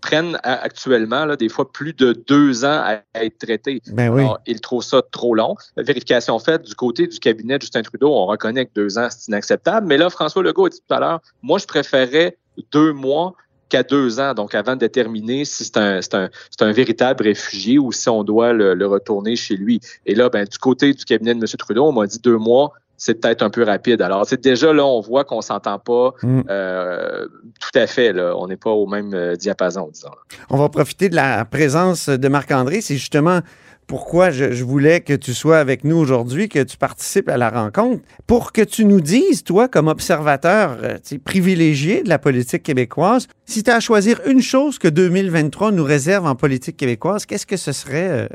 prennent 0.00 0.38
actuellement 0.44 1.24
là, 1.24 1.36
des 1.36 1.48
fois 1.48 1.70
plus 1.70 1.92
de 1.92 2.12
deux 2.12 2.64
ans 2.64 2.82
à, 2.84 3.00
être 3.14 3.38
traités. 3.38 3.82
Ben 3.92 4.10
oui. 4.10 4.22
Alors, 4.22 4.38
ils 4.46 4.60
trouvent 4.60 4.84
ça 4.84 5.02
trop 5.10 5.34
long. 5.34 5.56
Vérification 5.76 6.38
faite 6.38 6.62
du 6.62 6.74
côté 6.74 7.06
du 7.06 7.18
cabinet 7.18 7.56
de 7.56 7.62
Justin 7.62 7.82
Trudeau, 7.82 8.12
on 8.14 8.26
reconnaît 8.26 8.66
que 8.66 8.72
deux 8.74 8.98
ans, 8.98 9.08
c'est 9.10 9.28
inacceptable. 9.28 9.86
Mais 9.86 9.96
là, 9.96 10.08
François 10.08 10.42
Legault 10.42 10.66
a 10.66 10.68
dit 10.68 10.80
tout 10.86 10.94
à 10.94 11.00
l'heure, 11.00 11.20
moi, 11.42 11.58
je 11.58 11.66
préférerais 11.66 12.36
deux 12.72 12.92
mois 12.92 13.34
qu'à 13.68 13.82
deux 13.82 14.20
ans, 14.20 14.34
donc 14.34 14.54
avant 14.54 14.74
de 14.74 14.80
déterminer 14.80 15.44
si 15.44 15.64
c'est 15.64 15.76
un, 15.76 16.00
un, 16.12 16.28
un, 16.60 16.72
véritable 16.72 17.24
réfugié 17.24 17.78
ou 17.78 17.92
si 17.92 18.08
on 18.08 18.24
doit 18.24 18.52
le, 18.52 18.74
le, 18.74 18.86
retourner 18.86 19.36
chez 19.36 19.56
lui. 19.56 19.80
Et 20.06 20.14
là, 20.14 20.28
ben, 20.28 20.44
du 20.44 20.58
côté 20.58 20.92
du 20.92 21.04
cabinet 21.04 21.34
de 21.34 21.40
M. 21.40 21.46
Trudeau, 21.58 21.86
on 21.86 21.92
m'a 21.92 22.06
dit 22.06 22.18
deux 22.18 22.38
mois, 22.38 22.72
c'est 22.98 23.14
peut-être 23.14 23.42
un 23.42 23.50
peu 23.50 23.62
rapide. 23.62 24.02
Alors, 24.02 24.26
c'est 24.26 24.42
déjà 24.42 24.72
là, 24.72 24.84
on 24.84 25.00
voit 25.00 25.24
qu'on 25.24 25.40
s'entend 25.40 25.78
pas 25.78 26.12
mm. 26.22 26.40
euh, 26.50 27.26
tout 27.60 27.78
à 27.78 27.86
fait. 27.86 28.12
Là. 28.12 28.34
On 28.36 28.48
n'est 28.48 28.56
pas 28.56 28.70
au 28.70 28.86
même 28.86 29.14
euh, 29.14 29.36
diapason, 29.36 29.88
disons. 29.92 30.10
On 30.50 30.58
va 30.58 30.68
profiter 30.68 31.08
de 31.08 31.14
la 31.14 31.44
présence 31.44 32.08
de 32.08 32.28
Marc-André. 32.28 32.80
C'est 32.80 32.96
justement 32.96 33.40
pourquoi 33.88 34.30
je, 34.30 34.52
je, 34.52 34.62
voulais 34.62 35.00
que 35.00 35.14
tu 35.14 35.34
sois 35.34 35.58
avec 35.58 35.82
nous 35.82 35.96
aujourd'hui, 35.96 36.48
que 36.48 36.62
tu 36.62 36.76
participes 36.76 37.28
à 37.28 37.36
la 37.36 37.50
rencontre, 37.50 38.04
pour 38.28 38.52
que 38.52 38.62
tu 38.62 38.84
nous 38.84 39.00
dises, 39.00 39.42
toi, 39.42 39.66
comme 39.66 39.88
observateur 39.88 40.78
euh, 40.82 40.98
privilégié 41.24 42.04
de 42.04 42.08
la 42.08 42.20
politique 42.20 42.62
québécoise, 42.62 43.26
si 43.46 43.64
tu 43.64 43.70
as 43.70 43.76
à 43.76 43.80
choisir 43.80 44.20
une 44.26 44.42
chose 44.42 44.78
que 44.78 44.86
2023 44.86 45.72
nous 45.72 45.84
réserve 45.84 46.26
en 46.26 46.36
politique 46.36 46.76
québécoise, 46.76 47.26
qu'est-ce 47.26 47.46
que 47.46 47.56
ce 47.56 47.72
serait, 47.72 48.28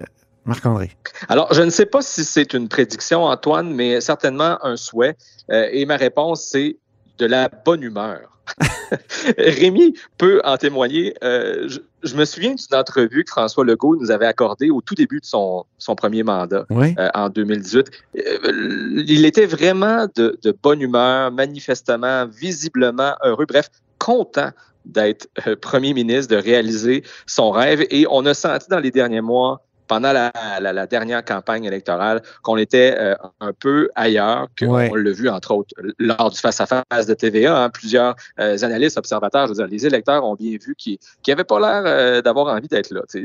Marc-André? 0.46 0.92
Alors, 1.30 1.54
je 1.54 1.62
ne 1.62 1.70
sais 1.70 1.86
pas 1.86 2.02
si 2.02 2.24
c'est 2.24 2.54
une 2.54 2.68
prédiction, 2.68 3.24
Antoine, 3.24 3.74
mais 3.74 4.02
certainement 4.02 4.58
un 4.66 4.76
souhait. 4.76 5.16
Euh, 5.52 5.70
et 5.72 5.86
ma 5.86 5.98
réponse, 5.98 6.48
c'est 6.52 6.78
de 7.18 7.26
la 7.26 7.50
bonne 7.50 7.84
humeur. 7.84 8.33
Rémi 9.38 9.96
peut 10.18 10.42
en 10.44 10.58
témoigner. 10.58 11.14
Euh, 11.24 11.70
je, 12.04 12.16
me 12.16 12.26
souviens 12.26 12.56
d'une 12.56 12.78
entrevue 12.78 13.24
que 13.24 13.32
François 13.32 13.64
Legault 13.64 13.96
nous 13.96 14.12
avait 14.12 14.26
accordée 14.26 14.70
au 14.70 14.82
tout 14.82 14.96
début 14.96 15.20
de 15.20 15.26
son, 15.26 15.66
son 15.78 15.96
premier 15.96 16.24
mandat 16.24 16.66
euh, 16.72 17.10
en 17.14 17.30
2018. 17.30 17.90
il 18.16 19.26
était 19.26 19.46
vraiment 19.46 20.08
de, 20.16 20.38
de, 20.44 20.56
bonne 20.62 20.82
humeur, 20.82 21.32
manifestement, 21.32 22.26
visiblement 22.28 23.16
heureux, 23.24 23.46
bref, 23.48 23.70
content 24.00 24.50
d'être 24.86 25.28
premier 25.62 25.94
ministre, 25.94 26.36
de 26.36 26.42
réaliser 26.42 27.04
son 27.26 27.52
rêve. 27.52 27.86
Et 27.90 28.06
on 28.10 28.26
a 28.26 28.34
senti 28.34 28.68
dans 28.70 28.80
les 28.80 28.92
derniers 28.92 29.22
mois 29.22 29.62
pendant 29.94 30.12
la, 30.12 30.88
dernière 30.88 31.24
campagne 31.24 31.66
électorale 31.66 32.24
qu'on 32.42 32.58
était 32.58 32.96
euh, 32.98 33.16
un 33.40 33.54
peu 33.54 33.90
ailleurs, 33.94 34.48
qu'on 34.60 34.96
l'a 34.96 35.12
vu 35.12 35.30
entre 35.30 35.52
autres 35.52 35.76
lors 36.00 36.32
du 36.32 36.40
face-à-face 36.40 37.06
de 37.06 37.14
TVA. 37.14 37.56
Hein, 37.56 37.70
plusieurs 37.70 38.16
euh, 38.40 38.58
analystes, 38.64 38.98
observateurs, 38.98 39.46
je 39.46 39.50
veux 39.50 39.56
dire, 39.58 39.68
les 39.68 39.86
électeurs 39.86 40.26
ont 40.26 40.34
bien 40.34 40.58
vu 40.60 40.74
qu'ils 40.76 40.98
n'avaient 41.28 41.44
pas 41.44 41.60
l'air 41.60 41.84
euh, 41.86 42.22
d'avoir 42.24 42.48
envie 42.56 42.68
d'être 42.68 42.90
là, 42.90 43.02
tout 43.08 43.20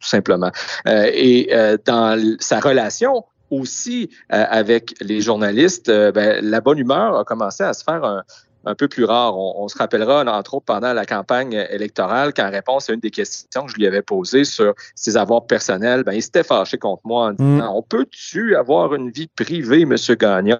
simplement. 0.00 0.50
et 0.84 1.50
dans 1.84 2.36
sa 2.40 2.58
relation 2.58 3.24
aussi 3.50 4.10
avec 4.28 4.94
les 5.00 5.20
journalistes, 5.20 5.90
ben, 5.90 6.44
la 6.44 6.60
bonne 6.60 6.78
humeur 6.78 7.16
a 7.16 7.24
commencé 7.24 7.62
à 7.62 7.72
se 7.72 7.84
faire 7.84 8.04
un, 8.04 8.24
un 8.66 8.74
peu 8.74 8.88
plus 8.88 9.04
rare. 9.04 9.36
On, 9.38 9.68
se 9.68 9.76
rappellera, 9.78 10.24
entre 10.24 10.54
autres, 10.54 10.64
pendant 10.66 10.92
la 10.92 11.04
campagne 11.04 11.52
électorale, 11.70 12.32
qu'en 12.32 12.50
réponse 12.50 12.90
à 12.90 12.92
une 12.92 13.00
des 13.00 13.10
questions 13.10 13.66
que 13.66 13.72
je 13.72 13.76
lui 13.76 13.86
avais 13.86 14.02
posées 14.02 14.44
sur 14.44 14.74
ses 14.94 15.16
avoirs 15.16 15.46
personnels, 15.46 16.04
ben, 16.04 16.12
il 16.12 16.22
s'était 16.22 16.42
fâché 16.42 16.78
contre 16.78 17.02
moi 17.04 17.26
en 17.26 17.32
mm. 17.32 17.36
disant 17.36 17.76
On 17.76 17.82
peut-tu 17.82 18.56
avoir 18.56 18.94
une 18.94 19.10
vie 19.10 19.28
privée, 19.28 19.84
Monsieur 19.84 20.14
Gagnon? 20.14 20.58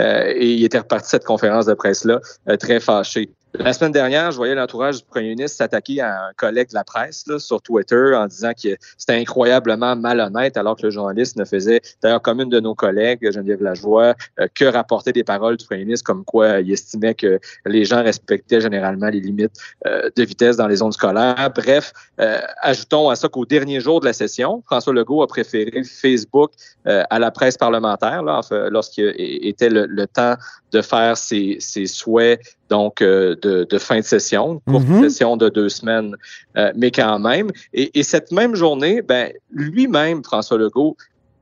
Euh, 0.00 0.32
et 0.34 0.52
il 0.52 0.64
était 0.64 0.78
reparti 0.78 1.06
de 1.06 1.10
cette 1.10 1.24
conférence 1.24 1.66
de 1.66 1.74
presse-là 1.74 2.20
euh, 2.48 2.56
très 2.56 2.80
fâché. 2.80 3.30
La 3.58 3.72
semaine 3.72 3.92
dernière, 3.92 4.30
je 4.32 4.36
voyais 4.36 4.54
l'entourage 4.54 4.98
du 4.98 5.04
premier 5.04 5.30
ministre 5.30 5.58
s'attaquer 5.58 6.00
à 6.00 6.26
un 6.26 6.32
collègue 6.36 6.68
de 6.68 6.74
la 6.74 6.84
presse 6.84 7.24
sur 7.38 7.62
Twitter 7.62 8.14
en 8.14 8.26
disant 8.26 8.52
que 8.52 8.76
c'était 8.98 9.14
incroyablement 9.14 9.96
malhonnête 9.96 10.56
alors 10.56 10.76
que 10.76 10.82
le 10.82 10.90
journaliste 10.90 11.36
ne 11.36 11.44
faisait, 11.44 11.80
d'ailleurs 12.02 12.22
comme 12.22 12.40
une 12.40 12.48
de 12.48 12.60
nos 12.60 12.74
collègues, 12.74 13.30
Geneviève 13.30 13.62
Lajoie, 13.62 14.14
euh, 14.40 14.46
que 14.54 14.64
rapporter 14.64 15.12
des 15.12 15.24
paroles 15.24 15.56
du 15.56 15.64
premier 15.64 15.84
ministre 15.84 16.04
comme 16.04 16.24
quoi 16.24 16.60
il 16.60 16.72
estimait 16.72 17.14
que 17.14 17.38
les 17.64 17.84
gens 17.84 18.02
respectaient 18.02 18.60
généralement 18.60 19.08
les 19.08 19.20
limites 19.20 19.52
euh, 19.86 20.10
de 20.14 20.22
vitesse 20.22 20.56
dans 20.56 20.66
les 20.66 20.76
zones 20.76 20.92
scolaires. 20.92 21.50
Bref, 21.54 21.92
euh, 22.20 22.40
ajoutons 22.62 23.08
à 23.10 23.16
ça 23.16 23.28
qu'au 23.28 23.46
dernier 23.46 23.80
jour 23.80 24.00
de 24.00 24.06
la 24.06 24.12
session, 24.12 24.62
François 24.66 24.92
Legault 24.92 25.22
a 25.22 25.26
préféré 25.26 25.82
Facebook 25.84 26.52
à 26.84 27.18
la 27.18 27.30
presse 27.32 27.56
parlementaire 27.56 28.22
là, 28.22 28.40
lorsqu'il 28.70 29.12
était 29.18 29.68
le, 29.68 30.06
temps 30.06 30.36
de 30.72 30.82
faire 30.82 31.16
ses 31.16 31.58
souhaits 31.86 32.40
donc 32.68 33.00
euh, 33.00 33.36
de, 33.42 33.64
de, 33.64 33.78
fin 33.78 33.98
de 33.98 34.04
session, 34.04 34.60
une 34.66 34.72
courte 34.72 34.88
mhm. 34.88 35.02
session 35.08 35.36
de 35.36 35.48
deux 35.48 35.68
semaines, 35.68 36.16
euh, 36.56 36.72
mais 36.76 36.90
quand 36.90 37.18
même. 37.18 37.50
Et, 37.72 37.98
et 37.98 38.02
cette 38.02 38.32
même 38.32 38.54
journée, 38.54 39.02
ben, 39.02 39.32
lui-même, 39.50 40.24
François 40.24 40.58
Legault, 40.58 40.96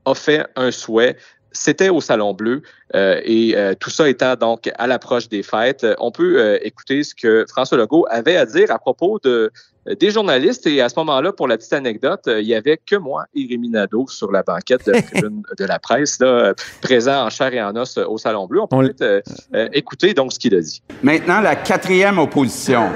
a 0.05 0.13
fait 0.13 0.45
un 0.55 0.71
souhait. 0.71 1.17
C'était 1.55 1.89
au 1.89 2.01
Salon 2.01 2.33
Bleu 2.33 2.61
euh, 2.93 3.19
et 3.23 3.55
tout 3.79 3.89
ça 3.89 4.07
étant 4.07 4.35
donc 4.35 4.69
à 4.77 4.87
l'approche 4.87 5.29
des 5.29 5.41
fêtes. 5.41 5.85
On 5.99 6.11
peut 6.11 6.59
écouter 6.61 7.03
ce 7.03 7.15
que 7.15 7.45
François 7.49 7.77
Legault 7.77 8.05
avait 8.09 8.37
à 8.37 8.45
dire 8.45 8.71
à 8.71 8.77
propos 8.77 9.19
de, 9.23 9.51
des 9.99 10.11
journalistes. 10.11 10.65
Et 10.67 10.81
à 10.81 10.89
ce 10.89 10.95
moment-là, 10.97 11.31
pour 11.31 11.47
la 11.47 11.57
petite 11.57 11.73
anecdote, 11.73 12.21
euh, 12.27 12.41
il 12.41 12.47
y 12.47 12.55
avait 12.55 12.79
que 12.83 12.95
moi 12.95 13.25
et 13.35 13.45
Rémi 13.49 13.69
Nadeau 13.69 14.05
sur 14.07 14.31
la 14.31 14.43
banquette 14.43 14.85
de, 14.87 14.93
de 15.57 15.65
la 15.65 15.79
presse, 15.79 16.19
là, 16.19 16.53
présent 16.81 17.25
en 17.25 17.29
chair 17.29 17.53
et 17.53 17.61
en 17.61 17.75
os 17.75 17.97
au 17.97 18.17
Salon 18.17 18.47
Bleu. 18.47 18.61
On 18.61 18.67
peut 18.67 18.93
euh, 19.01 19.21
euh, 19.53 19.69
écouter 19.73 20.13
donc 20.13 20.33
ce 20.33 20.39
qu'il 20.39 20.55
a 20.55 20.61
dit. 20.61 20.81
Maintenant, 21.03 21.41
la 21.41 21.55
quatrième 21.55 22.17
opposition. 22.17 22.89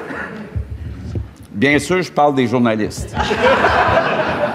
Bien 1.51 1.78
sûr, 1.80 2.01
je 2.01 2.12
parle 2.12 2.36
des 2.36 2.48
journalistes. 2.48 3.13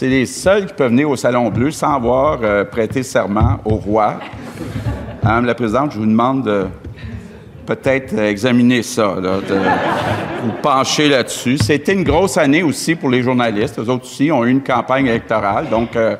C'est 0.00 0.08
les 0.08 0.24
seuls 0.24 0.64
qui 0.64 0.72
peuvent 0.72 0.92
venir 0.92 1.10
au 1.10 1.16
Salon 1.16 1.50
Bleu 1.50 1.70
sans 1.70 1.96
avoir 1.96 2.38
prêté 2.68 3.02
serment 3.02 3.60
au 3.66 3.74
roi. 3.74 4.18
Madame 5.22 5.44
la 5.44 5.54
Présidente, 5.54 5.92
je 5.92 5.98
vous 5.98 6.06
demande 6.06 6.42
de 6.42 6.68
peut-être 7.66 8.18
examiner 8.18 8.82
ça, 8.82 9.16
de 9.16 9.28
vous 10.42 10.52
pencher 10.62 11.10
là-dessus. 11.10 11.58
C'était 11.58 11.92
une 11.92 12.04
grosse 12.04 12.38
année 12.38 12.62
aussi 12.62 12.94
pour 12.94 13.10
les 13.10 13.22
journalistes. 13.22 13.78
Eux 13.78 13.90
autres 13.90 14.06
aussi 14.06 14.32
ont 14.32 14.42
eu 14.42 14.50
une 14.50 14.62
campagne 14.62 15.04
électorale. 15.04 15.68
Donc, 15.68 15.94
euh, 15.94 16.16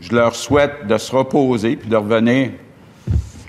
je 0.00 0.14
leur 0.14 0.34
souhaite 0.34 0.86
de 0.86 0.96
se 0.96 1.14
reposer 1.14 1.76
puis 1.76 1.90
de 1.90 1.96
revenir, 1.96 2.52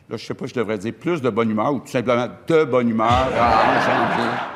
là, 0.10 0.18
je 0.18 0.26
sais 0.26 0.34
pas, 0.34 0.46
je 0.46 0.56
devrais 0.56 0.78
dire 0.78 0.94
plus 0.94 1.22
de 1.22 1.30
bonne 1.30 1.52
humeur 1.52 1.74
ou 1.74 1.80
tout 1.80 1.88
simplement 1.88 2.28
de 2.50 2.66
bonne 2.66 2.90
humeur 2.90 3.30
en 3.32 3.80
janvier. 3.80 4.53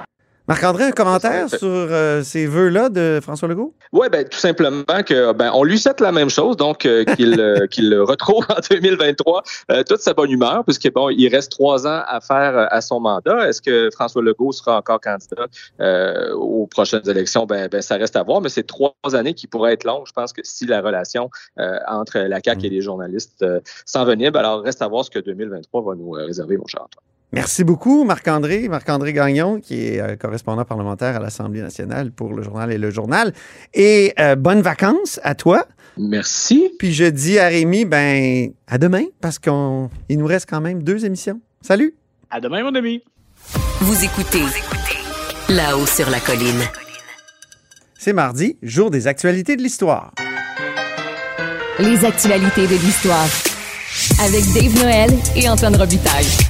Marc-André, 0.47 0.85
un 0.85 0.91
commentaire 0.91 1.49
sur 1.49 1.59
euh, 1.61 2.23
ces 2.23 2.45
vœux-là 2.45 2.87
de 2.87 3.19
François 3.21 3.49
Legault? 3.49 3.73
Oui, 3.91 4.07
ben, 4.09 4.23
tout 4.23 4.37
simplement 4.37 5.03
que 5.05 5.33
ben, 5.33 5.51
on 5.53 5.65
lui 5.65 5.77
souhaite 5.77 5.99
la 5.99 6.13
même 6.13 6.29
chose, 6.29 6.55
donc 6.55 6.85
euh, 6.85 7.03
qu'il 7.03 7.37
euh, 7.37 7.67
qu'il 7.71 7.93
retrouve 7.99 8.45
en 8.47 8.61
2023 8.71 9.43
toute 9.85 9.99
sa 9.99 10.13
bonne 10.13 10.31
humeur, 10.31 10.63
puisque 10.63 10.89
bon, 10.93 11.09
il 11.09 11.27
reste 11.27 11.51
trois 11.51 11.85
ans 11.85 12.01
à 12.07 12.21
faire 12.21 12.69
à 12.71 12.79
son 12.79 13.01
mandat. 13.01 13.49
Est-ce 13.49 13.61
que 13.61 13.89
François 13.91 14.21
Legault 14.21 14.53
sera 14.53 14.77
encore 14.77 15.01
candidat 15.01 15.47
aux 16.33 16.65
prochaines 16.67 17.09
élections? 17.09 17.45
Ben, 17.45 17.67
ben, 17.67 17.81
ça 17.81 17.97
reste 17.97 18.15
à 18.15 18.23
voir, 18.23 18.39
mais 18.39 18.47
c'est 18.47 18.63
trois 18.65 18.93
années 19.13 19.33
qui 19.33 19.47
pourraient 19.47 19.73
être 19.73 19.83
longues. 19.83 20.07
Je 20.07 20.13
pense 20.13 20.31
que 20.31 20.41
si 20.45 20.65
la 20.65 20.79
relation 20.79 21.29
entre 21.87 22.19
la 22.19 22.39
CAQ 22.41 22.67
et 22.67 22.69
les 22.69 22.81
journalistes 22.81 23.43
s'envenime, 23.85 24.33
alors 24.37 24.61
reste 24.61 24.81
à 24.81 24.87
voir 24.87 25.03
ce 25.03 25.09
que 25.09 25.19
2023 25.19 25.81
va 25.83 25.95
nous 25.95 26.11
réserver, 26.11 26.55
mon 26.55 26.67
cher 26.67 26.83
Antoine. 26.83 27.16
Merci 27.33 27.63
beaucoup, 27.63 28.05
Marc-André. 28.05 28.69
Marc-André 28.69 29.11
Gagnon, 29.11 29.59
qui 29.59 29.85
est 29.85 29.99
euh, 29.99 30.15
correspondant 30.15 30.63
parlementaire 30.63 31.17
à 31.17 31.19
l'Assemblée 31.19 31.61
nationale 31.61 32.11
pour 32.11 32.33
le 32.33 32.41
journal 32.41 32.71
et 32.71 32.77
le 32.77 32.89
journal. 32.89 33.33
Et 33.73 34.13
euh, 34.19 34.35
bonnes 34.35 34.61
vacances 34.61 35.19
à 35.23 35.35
toi. 35.35 35.65
Merci. 35.97 36.71
Puis 36.79 36.93
je 36.93 37.05
dis 37.05 37.37
à 37.37 37.47
Rémi, 37.47 37.83
ben, 37.85 38.51
à 38.67 38.77
demain, 38.77 39.03
parce 39.19 39.39
qu'il 39.39 39.51
nous 39.51 40.25
reste 40.25 40.49
quand 40.49 40.61
même 40.61 40.83
deux 40.83 41.05
émissions. 41.05 41.41
Salut. 41.61 41.95
À 42.29 42.39
demain, 42.39 42.63
mon 42.63 42.75
ami. 42.75 43.03
Vous 43.81 44.03
écoutez, 44.03 44.43
là-haut 45.49 45.85
sur 45.85 46.09
la 46.09 46.19
colline. 46.19 46.61
C'est 47.97 48.13
mardi, 48.13 48.57
jour 48.61 48.89
des 48.89 49.07
actualités 49.07 49.57
de 49.57 49.61
l'histoire. 49.61 50.13
Les 51.79 52.05
actualités 52.05 52.67
de 52.67 52.75
l'histoire. 52.75 53.27
Avec 54.23 54.43
Dave 54.53 54.81
Noël 54.81 55.09
et 55.35 55.49
Antoine 55.49 55.75
Robitaille. 55.75 56.46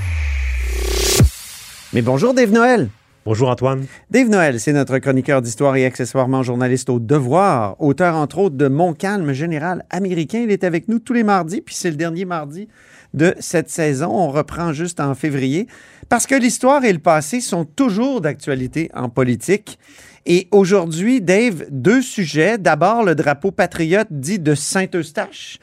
Mais 1.94 2.01
bonjour 2.01 2.34
Dave 2.34 2.51
Noël. 2.51 2.89
Bonjour 3.24 3.50
Antoine. 3.50 3.86
Dave 4.12 4.27
Noël, 4.27 4.60
c'est 4.60 4.74
notre 4.74 4.98
chroniqueur 5.00 5.41
d'histoire 5.41 5.77
et 5.77 5.86
accessoirement 5.86 6.44
journaliste 6.44 6.89
au 6.89 7.00
Devoir, 7.00 7.82
auteur 7.82 8.15
entre 8.15 8.39
autres 8.39 8.58
de 8.58 8.67
Mon 8.67 8.94
calme 8.94 9.32
général 9.32 9.86
américain. 9.89 10.39
Il 10.44 10.51
est 10.51 10.65
avec 10.65 10.89
nous 10.89 11.00
tous 11.00 11.13
les 11.13 11.24
mardis, 11.24 11.62
puis 11.62 11.75
c'est 11.75 11.89
le 11.89 11.96
dernier 11.96 12.25
mardi 12.25 12.67
de 13.13 13.34
cette 13.39 13.70
saison. 13.70 14.10
On 14.12 14.29
reprend 14.32 14.74
juste 14.74 15.00
en 15.00 15.15
février 15.15 15.67
parce 16.10 16.27
que 16.27 16.36
l'histoire 16.36 16.84
et 16.84 16.91
le 16.91 17.00
passé 17.00 17.39
sont 17.39 17.63
toujours 17.63 18.20
d'actualité 18.20 18.89
en 18.94 19.08
politique. 19.08 19.79
Et 20.25 20.50
aujourd'hui, 20.51 21.22
Dave, 21.22 21.67
deux 21.72 22.01
sujets. 22.01 22.58
D'abord, 22.58 23.06
le 23.06 23.15
drapeau 23.15 23.51
patriote 23.51 24.10
dit 24.12 24.39
de 24.39 24.56
Saint-Eustache 24.56 25.60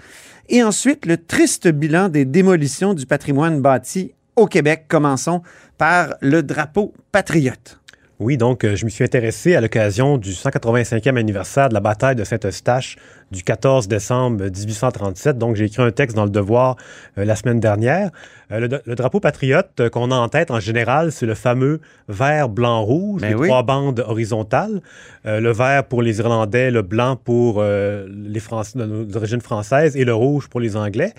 et 0.48 0.62
ensuite 0.62 1.04
le 1.04 1.18
triste 1.18 1.68
bilan 1.68 2.08
des 2.08 2.24
démolitions 2.24 2.94
du 2.94 3.04
patrimoine 3.04 3.60
bâti 3.60 4.14
au 4.36 4.46
Québec. 4.46 4.86
Commençons 4.88 5.42
par 5.78 6.14
le 6.20 6.42
drapeau 6.42 6.92
patriote. 7.12 7.78
Oui, 8.20 8.36
donc 8.36 8.62
euh, 8.62 8.76
je 8.76 8.84
me 8.84 8.90
suis 8.90 9.02
intéressé 9.02 9.56
à 9.56 9.60
l'occasion 9.60 10.18
du 10.18 10.30
185e 10.30 11.16
anniversaire 11.16 11.68
de 11.68 11.74
la 11.74 11.80
bataille 11.80 12.14
de 12.14 12.22
Saint-Eustache 12.22 12.96
du 13.32 13.42
14 13.42 13.88
décembre 13.88 14.44
1837. 14.44 15.36
Donc 15.36 15.56
j'ai 15.56 15.64
écrit 15.64 15.82
un 15.82 15.90
texte 15.90 16.16
dans 16.16 16.24
le 16.24 16.30
Devoir 16.30 16.76
euh, 17.18 17.24
la 17.24 17.34
semaine 17.34 17.58
dernière. 17.58 18.10
Euh, 18.52 18.60
le, 18.60 18.80
le, 18.84 18.94
drapeau 18.94 19.18
patriote 19.18 19.88
qu'on 19.90 20.12
a 20.12 20.14
en 20.14 20.28
tête 20.28 20.52
en 20.52 20.60
général, 20.60 21.10
c'est 21.10 21.26
le 21.26 21.34
fameux 21.34 21.80
vert, 22.06 22.48
blanc, 22.48 22.84
rouge, 22.84 23.22
Ben 23.22 23.30
les 23.30 23.34
oui. 23.34 23.48
trois 23.48 23.64
bandes 23.64 24.04
horizontales. 24.06 24.80
Le 25.24 25.50
vert 25.52 25.84
pour 25.84 26.02
les 26.02 26.18
Irlandais, 26.18 26.70
le 26.70 26.82
blanc 26.82 27.16
pour 27.16 27.62
les 27.62 28.40
Français 28.40 28.78
d'origine 28.78 29.40
française 29.40 29.96
et 29.96 30.04
le 30.04 30.12
rouge 30.12 30.48
pour 30.48 30.60
les 30.60 30.76
Anglais. 30.76 31.14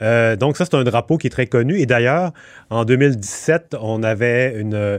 Donc 0.00 0.56
ça, 0.56 0.64
c'est 0.64 0.74
un 0.76 0.82
drapeau 0.82 1.18
qui 1.18 1.26
est 1.26 1.30
très 1.30 1.46
connu. 1.46 1.78
Et 1.78 1.84
d'ailleurs, 1.84 2.32
en 2.70 2.86
2017, 2.86 3.76
on 3.78 4.02
avait 4.02 4.58
une 4.58 4.98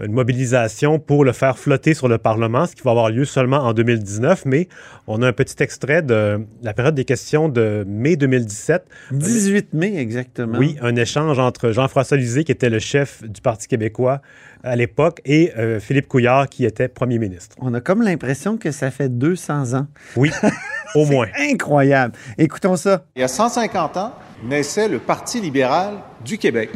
une 0.00 0.12
mobilisation 0.12 0.98
pour 0.98 1.24
le 1.24 1.32
faire 1.32 1.58
flotter 1.58 1.94
sur 1.94 2.08
le 2.08 2.18
Parlement, 2.18 2.66
ce 2.66 2.74
qui 2.74 2.82
va 2.82 2.90
avoir 2.92 3.10
lieu 3.10 3.24
seulement 3.24 3.58
en 3.58 3.72
2019, 3.72 4.44
mais 4.46 4.68
on 5.06 5.22
a 5.22 5.28
un 5.28 5.32
petit 5.32 5.62
extrait 5.62 6.02
de 6.02 6.40
la 6.62 6.74
période 6.74 6.94
des 6.94 7.04
questions 7.04 7.48
de 7.48 7.84
mai 7.86 8.16
2017. 8.16 8.84
18 9.12 9.74
mai, 9.74 9.96
exactement. 9.96 10.58
Oui, 10.58 10.76
un 10.80 10.96
échange 10.96 11.38
entre 11.38 11.70
Jean-François 11.70 12.16
Lisée, 12.16 12.44
qui 12.44 12.52
était 12.52 12.70
le 12.70 12.78
chef 12.78 13.22
du 13.22 13.40
Parti 13.40 13.68
québécois 13.68 14.20
à 14.64 14.76
l'époque, 14.76 15.20
et 15.24 15.52
euh, 15.58 15.80
Philippe 15.80 16.08
Couillard, 16.08 16.48
qui 16.48 16.64
était 16.64 16.88
premier 16.88 17.18
ministre. 17.18 17.56
On 17.60 17.74
a 17.74 17.80
comme 17.80 18.02
l'impression 18.02 18.56
que 18.56 18.70
ça 18.70 18.90
fait 18.90 19.08
200 19.08 19.74
ans. 19.74 19.86
Oui, 20.16 20.30
au 20.94 21.04
moins. 21.04 21.26
Incroyable. 21.38 22.14
Écoutons 22.38 22.76
ça. 22.76 23.04
Il 23.16 23.20
y 23.20 23.24
a 23.24 23.28
150 23.28 23.96
ans, 23.96 24.12
naissait 24.44 24.88
le 24.88 24.98
Parti 24.98 25.40
libéral 25.40 25.94
du 26.24 26.38
Québec. 26.38 26.70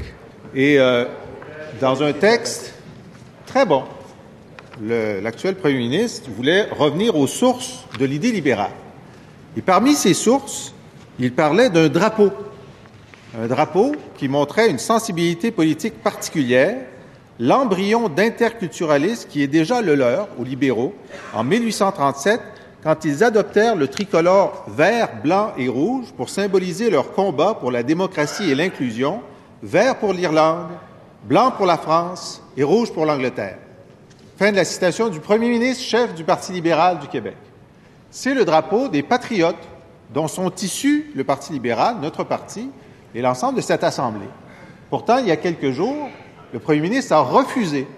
Et 0.54 0.78
euh, 0.78 1.04
dans 1.80 2.02
un 2.02 2.12
texte 2.12 2.75
très 3.56 3.64
bon, 3.64 3.84
l'actuel 4.82 5.54
premier 5.54 5.78
ministre 5.78 6.28
voulait 6.28 6.68
revenir 6.78 7.16
aux 7.16 7.26
sources 7.26 7.86
de 7.98 8.04
l'idée 8.04 8.30
libérale. 8.30 8.72
Et 9.56 9.62
parmi 9.62 9.94
ces 9.94 10.12
sources, 10.12 10.74
il 11.18 11.32
parlait 11.32 11.70
d'un 11.70 11.88
drapeau. 11.88 12.32
Un 13.34 13.46
drapeau 13.46 13.92
qui 14.18 14.28
montrait 14.28 14.68
une 14.68 14.78
sensibilité 14.78 15.52
politique 15.52 16.02
particulière, 16.02 16.76
l'embryon 17.40 18.10
d'interculturalisme 18.10 19.26
qui 19.30 19.42
est 19.42 19.46
déjà 19.46 19.80
le 19.80 19.94
leur 19.94 20.28
aux 20.38 20.44
libéraux 20.44 20.94
en 21.32 21.42
1837 21.42 22.42
quand 22.82 23.06
ils 23.06 23.24
adoptèrent 23.24 23.74
le 23.74 23.88
tricolore 23.88 24.66
vert, 24.68 25.22
blanc 25.24 25.52
et 25.56 25.68
rouge 25.68 26.08
pour 26.14 26.28
symboliser 26.28 26.90
leur 26.90 27.12
combat 27.12 27.54
pour 27.54 27.70
la 27.70 27.82
démocratie 27.82 28.50
et 28.50 28.54
l'inclusion, 28.54 29.22
vert 29.62 29.96
pour 29.98 30.12
l'Irlande, 30.12 30.68
blanc 31.26 31.50
pour 31.50 31.66
la 31.66 31.76
France 31.76 32.40
et 32.56 32.62
rouge 32.62 32.92
pour 32.92 33.04
l'Angleterre. 33.04 33.58
Fin 34.38 34.52
de 34.52 34.56
la 34.56 34.64
citation 34.64 35.08
du 35.08 35.18
premier 35.18 35.48
ministre, 35.48 35.82
chef 35.82 36.14
du 36.14 36.22
Parti 36.22 36.52
libéral 36.52 37.00
du 37.00 37.08
Québec. 37.08 37.36
C'est 38.10 38.32
le 38.32 38.44
drapeau 38.44 38.86
des 38.86 39.02
patriotes 39.02 39.56
dont 40.14 40.28
sont 40.28 40.54
issus 40.54 41.10
le 41.16 41.24
Parti 41.24 41.52
libéral, 41.52 41.96
notre 42.00 42.22
parti, 42.22 42.70
et 43.12 43.22
l'ensemble 43.22 43.56
de 43.56 43.60
cette 43.60 43.82
Assemblée. 43.82 44.28
Pourtant, 44.88 45.18
il 45.18 45.26
y 45.26 45.32
a 45.32 45.36
quelques 45.36 45.72
jours, 45.72 46.10
le 46.52 46.60
premier 46.60 46.80
ministre 46.80 47.12
a 47.12 47.20
refusé 47.20 47.88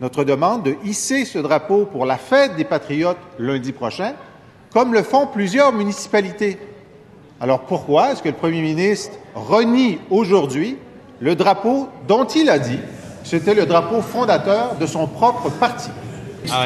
notre 0.00 0.24
demande 0.24 0.62
de 0.62 0.76
hisser 0.82 1.26
ce 1.26 1.38
drapeau 1.38 1.84
pour 1.84 2.06
la 2.06 2.16
fête 2.16 2.56
des 2.56 2.64
patriotes 2.64 3.18
lundi 3.38 3.72
prochain, 3.72 4.14
comme 4.72 4.94
le 4.94 5.02
font 5.02 5.26
plusieurs 5.26 5.72
municipalités. 5.72 6.56
Alors 7.40 7.60
pourquoi 7.60 8.12
est-ce 8.12 8.22
que 8.22 8.30
le 8.30 8.36
premier 8.36 8.62
ministre 8.62 9.18
renie 9.34 9.98
aujourd'hui 10.08 10.78
le 11.20 11.34
drapeau 11.34 11.88
dont 12.08 12.24
il 12.24 12.48
a 12.48 12.58
dit 12.58 12.78
c'était 13.22 13.54
le 13.54 13.66
drapeau 13.66 14.00
fondateur 14.00 14.76
de 14.80 14.86
son 14.86 15.06
propre 15.06 15.50
parti? 15.50 15.90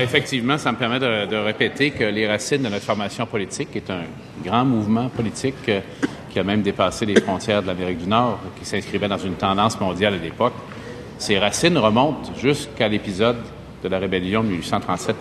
Effectivement, 0.01 0.57
ça 0.57 0.71
me 0.71 0.77
permet 0.77 1.01
de, 1.01 1.37
répéter 1.37 1.91
que 1.91 2.05
les 2.05 2.29
racines 2.29 2.63
de 2.63 2.69
notre 2.69 2.85
formation 2.85 3.27
politique 3.27 3.75
est 3.75 3.91
un 3.91 4.03
grand 4.45 4.65
mouvement 4.65 5.09
politique 5.09 5.69
euh, 5.69 5.81
qui 6.31 6.39
a 6.39 6.45
même 6.45 6.63
dépassé 6.63 7.05
les 7.07 7.21
frontières 7.21 7.61
de 7.61 7.67
l'Amérique 7.67 7.99
du 7.99 8.07
Nord, 8.07 8.39
qui 8.59 8.65
s'inscrivait 8.65 9.09
dans 9.09 9.19
une 9.19 9.35
tendance 9.35 9.81
mondiale 9.81 10.15
à 10.15 10.19
l'époque. 10.19 10.55
Ces 11.19 11.39
racines 11.39 11.77
remontent 11.77 12.33
jusqu'à 12.41 12.89
l'épisode 12.89 13.37
de 13.83 13.89
la 13.89 13.99
rébellion 13.99 14.45
de 14.45 14.51
1837-1838. 14.51 15.13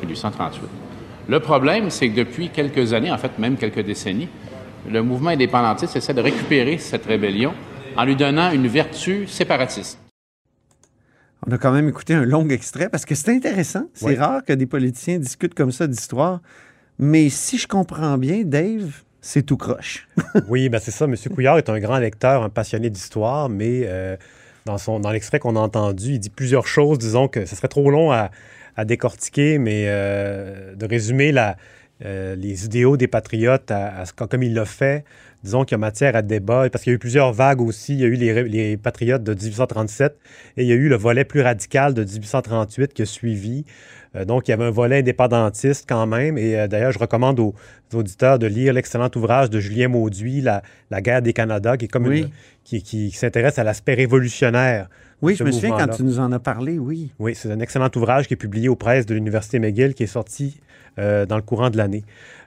Le 1.27 1.39
problème, 1.39 1.89
c'est 1.89 2.09
que 2.09 2.15
depuis 2.15 2.49
quelques 2.49 2.93
années, 2.93 3.11
en 3.11 3.17
fait 3.17 3.39
même 3.39 3.57
quelques 3.57 3.83
décennies, 3.83 4.29
le 4.89 5.01
mouvement 5.01 5.31
indépendantiste 5.31 5.95
essaie 5.95 6.13
de 6.13 6.21
récupérer 6.21 6.77
cette 6.77 7.05
rébellion 7.05 7.53
en 7.97 8.05
lui 8.05 8.15
donnant 8.15 8.51
une 8.51 8.67
vertu 8.67 9.27
séparatiste. 9.27 9.99
On 11.45 11.51
a 11.51 11.57
quand 11.57 11.71
même 11.71 11.89
écouté 11.89 12.13
un 12.13 12.23
long 12.25 12.47
extrait 12.49 12.89
parce 12.89 13.05
que 13.05 13.15
c'est 13.15 13.31
intéressant. 13.31 13.85
C'est 13.93 14.05
Oui. 14.05 14.15
rare 14.15 14.43
que 14.45 14.53
des 14.53 14.65
politiciens 14.65 15.19
discutent 15.19 15.53
comme 15.53 15.71
ça 15.71 15.87
d'histoire. 15.87 16.41
Mais 16.99 17.29
si 17.29 17.57
je 17.57 17.67
comprends 17.67 18.17
bien, 18.17 18.43
Dave, 18.45 19.01
c'est 19.19 19.43
tout 19.43 19.57
croche. 19.57 20.07
Oui, 20.47 20.69
ben 20.69 20.79
c'est 20.79 20.91
ça. 20.91 21.05
M. 21.05 21.15
Couillard 21.33 21.57
est 21.57 21.69
un 21.69 21.79
grand 21.79 21.97
lecteur, 21.97 22.43
un 22.43 22.49
passionné 22.49 22.89
d'histoire, 22.89 23.49
mais 23.49 23.81
euh, 23.83 24.15
dans, 24.65 24.77
son, 24.77 24.99
dans 24.99 25.11
l'extrait 25.11 25.39
qu'on 25.39 25.55
a 25.55 25.59
entendu, 25.59 26.13
il 26.13 26.19
dit 26.19 26.29
plusieurs 26.29 26.67
choses. 26.67 26.97
Disons 26.97 27.27
que 27.27 27.45
ce 27.45 27.55
serait 27.55 27.67
trop 27.67 27.89
long 27.91 28.11
à, 28.11 28.31
à 28.77 28.85
décortiquer, 28.85 29.57
mais 29.57 29.85
euh, 29.87 30.75
de 30.75 30.85
résumer 30.85 31.31
la, 31.33 31.57
euh, 32.03 32.35
les 32.35 32.65
idéaux 32.65 32.97
des 32.97 33.07
patriotes 33.07 33.71
à, 33.71 33.99
à 33.99 34.05
ce- 34.05 34.13
comme 34.13 34.43
il 34.43 34.53
l'a 34.53 34.65
fait. 34.65 35.05
Disons 35.43 35.65
qu'il 35.65 35.73
y 35.73 35.75
a 35.75 35.77
matière 35.79 36.15
à 36.15 36.21
débat, 36.21 36.69
parce 36.71 36.83
qu'il 36.83 36.91
y 36.91 36.93
a 36.93 36.95
eu 36.95 36.99
plusieurs 36.99 37.33
vagues 37.33 37.61
aussi. 37.61 37.93
Il 37.95 37.99
y 37.99 38.03
a 38.03 38.07
eu 38.07 38.13
les, 38.15 38.77
patriotes 38.77 39.23
de 39.23 39.33
1837 39.33 40.17
et 40.57 40.63
il 40.63 40.67
y 40.69 40.71
a 40.71 40.75
eu 40.75 40.87
le 40.87 40.95
volet 40.95 41.25
plus 41.25 41.41
radical 41.41 41.93
de 41.93 42.03
1838 42.03 42.93
qui 42.93 43.01
a 43.01 43.05
suivi. 43.05 43.65
Euh, 44.15 44.23
donc, 44.25 44.47
il 44.47 44.51
y 44.51 44.53
avait 44.53 44.63
un 44.63 44.69
volet 44.71 44.99
indépendantiste 44.99 45.85
quand 45.89 46.05
même. 46.07 46.37
Et 46.37 46.57
euh, 46.57 46.67
d'ailleurs, 46.67 46.91
je 46.93 46.99
recommande 46.99 47.39
aux, 47.41 47.53
aux 47.93 47.97
auditeurs 47.97 48.39
de 48.39 48.47
lire 48.47 48.71
l'excellent 48.73 49.09
ouvrage 49.15 49.49
de 49.49 49.59
Julien 49.59 49.89
Mauduit, 49.89 50.39
La, 50.41 50.61
La 50.91 51.01
guerre 51.01 51.21
des 51.21 51.33
Canada, 51.33 51.75
qui 51.77 51.85
est 51.85 51.89
comme 51.89 52.07
Oui. 52.07 52.21
une- 52.21 52.29
qui, 52.63 52.81
qui 52.81 53.11
s'intéresse 53.11 53.59
à 53.59 53.65
l'aspect 53.65 53.93
révolutionnaire. 53.95 54.87
Oui, 55.21 55.35
je 55.35 55.43
me 55.43 55.51
souviens 55.51 55.77
quand 55.77 55.87
tu 55.89 56.03
nous 56.03 56.19
en 56.19 56.31
as 56.31 56.39
parlé, 56.39 56.79
oui. 56.79 57.11
Oui, 57.19 57.35
c'est 57.35 57.51
un 57.51 57.59
excellent 57.59 57.89
ouvrage 57.95 58.27
qui 58.27 58.33
est 58.33 58.37
publié 58.37 58.69
aux 58.69 58.75
presses 58.77 59.05
de 59.05 59.13
l'Université 59.13 59.59
McGill, 59.59 59.93
qui 59.93 60.03
est 60.03 60.07
sorti 60.07 60.59
euh, 60.99 61.25
dans 61.25 61.35
le 61.35 61.41
courant 61.41 61.69
de 61.69 61.77
l'année. 61.77 62.03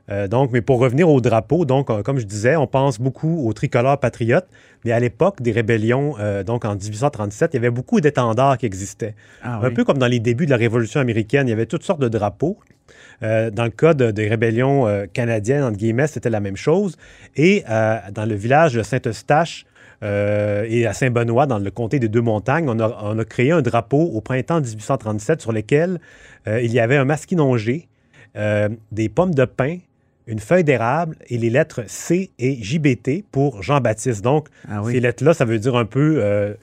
Euh, 0.09 0.29
donc, 0.29 0.53
mais 0.53 0.61
pour 0.61 0.79
revenir 0.79 1.09
au 1.09 1.21
drapeau, 1.21 1.65
donc, 1.65 1.91
euh, 1.91 2.03
comme 2.03 2.19
je 2.21 2.27
disais, 2.27 2.55
on 2.55 2.69
pense 2.69 3.01
beaucoup 3.01 3.49
au 3.49 3.53
tricolore 3.53 3.99
patriote, 3.99 4.47
mais 4.85 4.93
à 4.93 5.01
l'époque 5.01 5.43
des 5.43 5.51
rébellions, 5.51 6.15
euh, 6.21 6.45
donc 6.45 6.65
en 6.65 6.77
1837, 6.77 7.51
il 7.53 7.57
y 7.57 7.59
avait 7.59 7.71
beaucoup 7.71 8.01
d'étendards 8.01 8.57
qui 8.57 8.67
existaient. 8.67 9.15
Ah 9.43 9.59
Un 9.63 9.69
oui. 9.69 9.75
peu 9.75 9.83
comme 9.85 9.99
dans 9.99 10.07
les 10.07 10.21
débuts 10.21 10.47
de 10.47 10.51
la 10.53 10.57
Révolution 10.59 11.01
américaine, 11.01 11.49
il 11.49 11.51
y 11.51 11.53
avait 11.55 11.67
toutes 11.67 11.83
sortes 11.83 12.01
de 12.01 12.09
drapeaux. 12.09 12.57
Dans 13.23 13.65
le 13.65 13.71
cas 13.71 13.95
de- 13.95 14.11
des 14.11 14.29
rébellions 14.29 14.87
canadiennes, 15.15 15.63
entre 15.65 15.79
guillemets, 15.79 16.07
c'était 16.07 16.29
la 16.31 16.39
même 16.41 16.57
chose. 16.57 16.97
Et 17.35 17.65
dans 17.67 18.29
le 18.29 18.35
village 18.35 18.75
de 18.75 18.83
Saint-Eustache 18.83 19.65
euh, 20.03 20.67
et 20.69 20.87
à 20.87 20.93
Saint-Benoît, 20.93 21.47
dans 21.47 21.59
le 21.59 21.71
comté 21.71 21.99
des 21.99 22.09
Deux-Montagnes, 22.09 22.69
on 22.69 22.79
a, 22.79 22.97
on 23.03 23.19
a 23.19 23.25
créé 23.25 23.51
un 23.53 23.63
drapeau 23.63 24.03
au 24.03 24.21
printemps 24.21 24.61
1837 24.61 25.41
sur 25.41 25.53
lequel 25.53 25.99
euh, 26.47 26.61
il 26.61 26.71
y 26.73 26.79
avait 26.79 26.97
un 26.99 27.07
masquinongé, 27.07 27.89
euh, 28.37 28.69
des 28.93 29.09
pommes 29.09 29.35
de 29.35 29.45
pin, 29.45 29.79
une 30.27 30.39
feuille 30.41 30.65
d'érable 30.65 31.17
et 31.29 31.39
les 31.39 31.51
lettres 31.51 31.83
C 31.87 32.31
et 32.39 32.63
JBT 32.63 33.25
pour 33.31 33.63
Jean-Baptiste. 33.63 34.23
Donc, 34.23 34.49
Ah 34.69 34.83
oui. 34.83 34.93
ces 34.95 35.01
lettres-là, 35.01 35.35
ça 35.35 35.45
veut 35.45 35.59
dire 35.59 35.77
un 35.77 35.85
peu... 35.85 36.17
euh, 36.19 36.55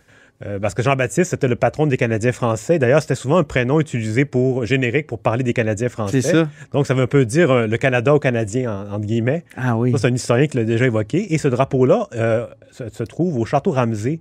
euh, 0.45 0.59
parce 0.59 0.73
que 0.73 0.81
Jean-Baptiste, 0.83 1.29
c'était 1.29 1.47
le 1.47 1.55
patron 1.55 1.87
des 1.87 1.95
Canadiens 1.95 2.33
français. 2.33 2.77
D'ailleurs, 2.77 3.01
c'était 3.01 3.15
souvent 3.15 3.37
un 3.37 3.43
prénom 3.45 3.79
utilisé 3.79 4.25
pour 4.25 4.65
générique 4.65 5.07
pour 5.07 5.19
parler 5.19 5.43
des 5.43 5.53
Canadiens 5.53 5.87
français. 5.87 6.21
C'est 6.21 6.31
ça. 6.33 6.49
Donc, 6.73 6.85
ça 6.85 6.93
veut 6.93 7.03
un 7.03 7.07
peu 7.07 7.25
dire 7.25 7.49
euh, 7.51 7.67
le 7.67 7.77
Canada 7.77 8.13
aux 8.13 8.19
Canadiens, 8.19 8.69
en- 8.69 8.95
entre 8.95 9.05
guillemets. 9.05 9.45
Ah 9.55 9.77
oui. 9.77 9.91
Ça, 9.93 9.99
c'est 9.99 10.07
un 10.07 10.13
historien 10.15 10.47
qui 10.47 10.57
l'a 10.57 10.65
déjà 10.65 10.85
évoqué. 10.85 11.33
Et 11.33 11.37
ce 11.37 11.47
drapeau-là 11.47 12.09
se, 12.71 12.89
se 12.89 13.03
trouve 13.03 13.37
au 13.39 13.45
Château 13.45 13.71
Ramsey 13.71 14.19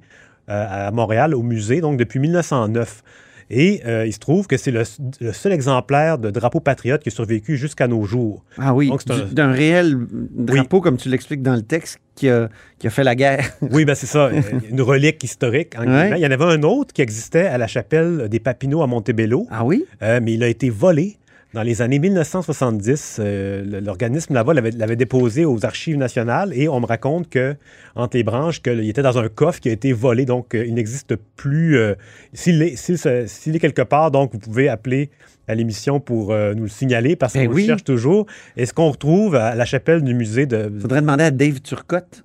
à 0.49 0.91
Montréal, 0.91 1.35
au 1.35 1.43
musée, 1.43 1.81
donc 1.81 1.97
depuis 1.97 2.19
1909. 2.21 3.03
Et 3.51 3.83
euh, 3.87 4.07
il 4.07 4.13
se 4.13 4.19
trouve 4.19 4.47
que 4.47 4.57
c'est 4.57 4.71
le, 4.71 4.83
le 5.21 5.33
seul 5.33 5.53
exemplaire 5.53 6.19
de 6.19 6.31
drapeau 6.31 6.61
patriote 6.61 7.03
qui 7.03 7.09
a 7.09 7.13
survécu 7.13 7.57
jusqu'à 7.57 7.89
nos 7.89 8.05
jours. 8.05 8.45
Ah 8.59 8.75
oui, 8.75 8.91
c'est 8.99 9.11
un- 9.13 9.25
d'un 9.33 9.53
réel 9.53 9.97
drapeau, 10.11 10.81
comme 10.81 10.97
tu 10.97 11.09
l'expliques 11.09 11.43
dans 11.43 11.55
le 11.55 11.63
texte, 11.63 11.99
qui 12.15 12.29
a, 12.29 12.49
qui 12.79 12.87
a 12.87 12.91
fait 12.91 13.05
la 13.05 13.15
guerre. 13.15 13.51
Oui, 13.71 13.85
ben 13.85 13.95
c'est 13.95 14.07
ça, 14.07 14.31
une 14.71 14.81
relique 14.83 15.23
historique. 15.25 15.75
en 15.79 15.87
Ouais. 15.87 16.13
Il 16.17 16.23
y 16.23 16.27
en 16.27 16.31
avait 16.31 16.45
un 16.45 16.63
autre 16.63 16.93
qui 16.93 17.03
existait 17.03 17.47
à 17.47 17.59
la 17.59 17.67
chapelle 17.67 18.29
des 18.29 18.39
Papineaux 18.41 18.83
à 18.83 18.87
Montebello. 18.87 19.47
Ah 19.51 19.65
oui? 19.65 19.85
Euh, 20.03 20.21
mais 20.23 20.35
il 20.35 20.43
a 20.43 20.49
été 20.49 20.69
volé 20.71 21.17
dans 21.55 21.63
les 21.63 21.83
années 21.83 21.99
1970. 21.99 23.19
euh, 23.21 23.81
L'organisme 23.81 24.35
là-bas 24.35 24.55
l'avait 24.55 24.97
déposé 24.97 25.45
aux 25.45 25.65
archives 25.65 25.97
nationales 25.97 26.53
et 26.55 26.69
on 26.69 26.81
me 26.81 26.87
raconte 26.87 27.29
que 27.29 27.57
entre 27.95 28.17
les 28.17 28.23
branches, 28.23 28.63
qu'il 28.63 28.89
était 28.89 29.03
dans 29.03 29.19
un 29.19 29.29
coffre 29.29 29.61
qui 29.61 29.69
a 29.69 29.73
été 29.73 29.93
volé, 29.93 30.25
donc 30.25 30.55
euh, 30.55 30.65
il 30.67 30.75
n'existe 30.75 31.15
plus. 31.37 31.77
euh, 31.77 31.95
S'il 32.33 32.63
est, 32.63 33.59
quelque 33.59 33.83
part, 33.83 34.11
donc 34.11 34.33
vous 34.33 34.39
pouvez 34.39 34.69
appeler 34.69 35.11
à 35.49 35.55
l'émission 35.55 36.01
pour 36.01 36.29
nous 36.31 36.63
le 36.63 36.69
signaler 36.69 37.17
parce 37.17 37.35
Ben 37.35 37.47
qu'on 37.49 37.55
oui. 37.55 37.63
le 37.63 37.67
cherche 37.69 37.85
toujours. 37.85 38.27
Et 38.57 38.65
ce 38.65 38.73
qu'on 38.73 38.91
retrouve 38.91 39.35
à 39.35 39.55
la 39.57 39.65
chapelle 39.65 40.03
du 40.03 40.15
musée 40.15 40.47
de... 40.47 40.73
Faudrait 40.81 41.01
demander 41.01 41.25
à 41.25 41.31
Dave 41.33 41.61
Turcotte. 41.61 42.25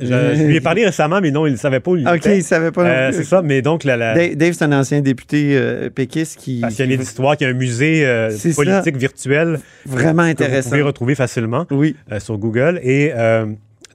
Je, 0.00 0.06
je 0.06 0.42
lui 0.44 0.56
ai 0.56 0.60
parlé 0.60 0.84
récemment, 0.84 1.20
mais 1.20 1.30
non, 1.30 1.46
il 1.46 1.52
ne 1.52 1.56
savait 1.56 1.80
pas 1.80 1.90
où 1.90 1.96
il 1.96 2.08
OK, 2.08 2.16
était. 2.16 2.38
il 2.38 2.42
savait 2.42 2.70
pas 2.72 2.84
Euh, 2.86 3.10
c'est 3.12 3.24
ça, 3.24 3.42
mais 3.42 3.62
donc 3.62 3.84
la, 3.84 3.96
la 3.96 4.14
Dave, 4.14 4.34
Dave, 4.36 4.52
c'est 4.52 4.64
un 4.64 4.72
ancien 4.72 5.00
député 5.00 5.50
euh, 5.56 5.90
péquiste 5.90 6.38
qui. 6.38 6.60
passionné 6.60 6.92
qui- 6.94 6.98
d'histoire, 6.98 7.36
qui 7.36 7.44
a 7.44 7.48
un 7.48 7.52
musée 7.52 8.06
euh, 8.06 8.30
politique 8.56 8.96
virtuel 8.96 9.60
Vraiment 9.86 10.24
que 10.24 10.30
intéressant. 10.30 10.70
Vous 10.70 10.76
pouvez 10.76 10.82
retrouver 10.82 11.14
facilement 11.14 11.66
Oui. 11.70 11.96
euh, 12.12 12.20
sur 12.20 12.38
Google. 12.38 12.80
Et 12.82 13.12
euh, 13.14 13.46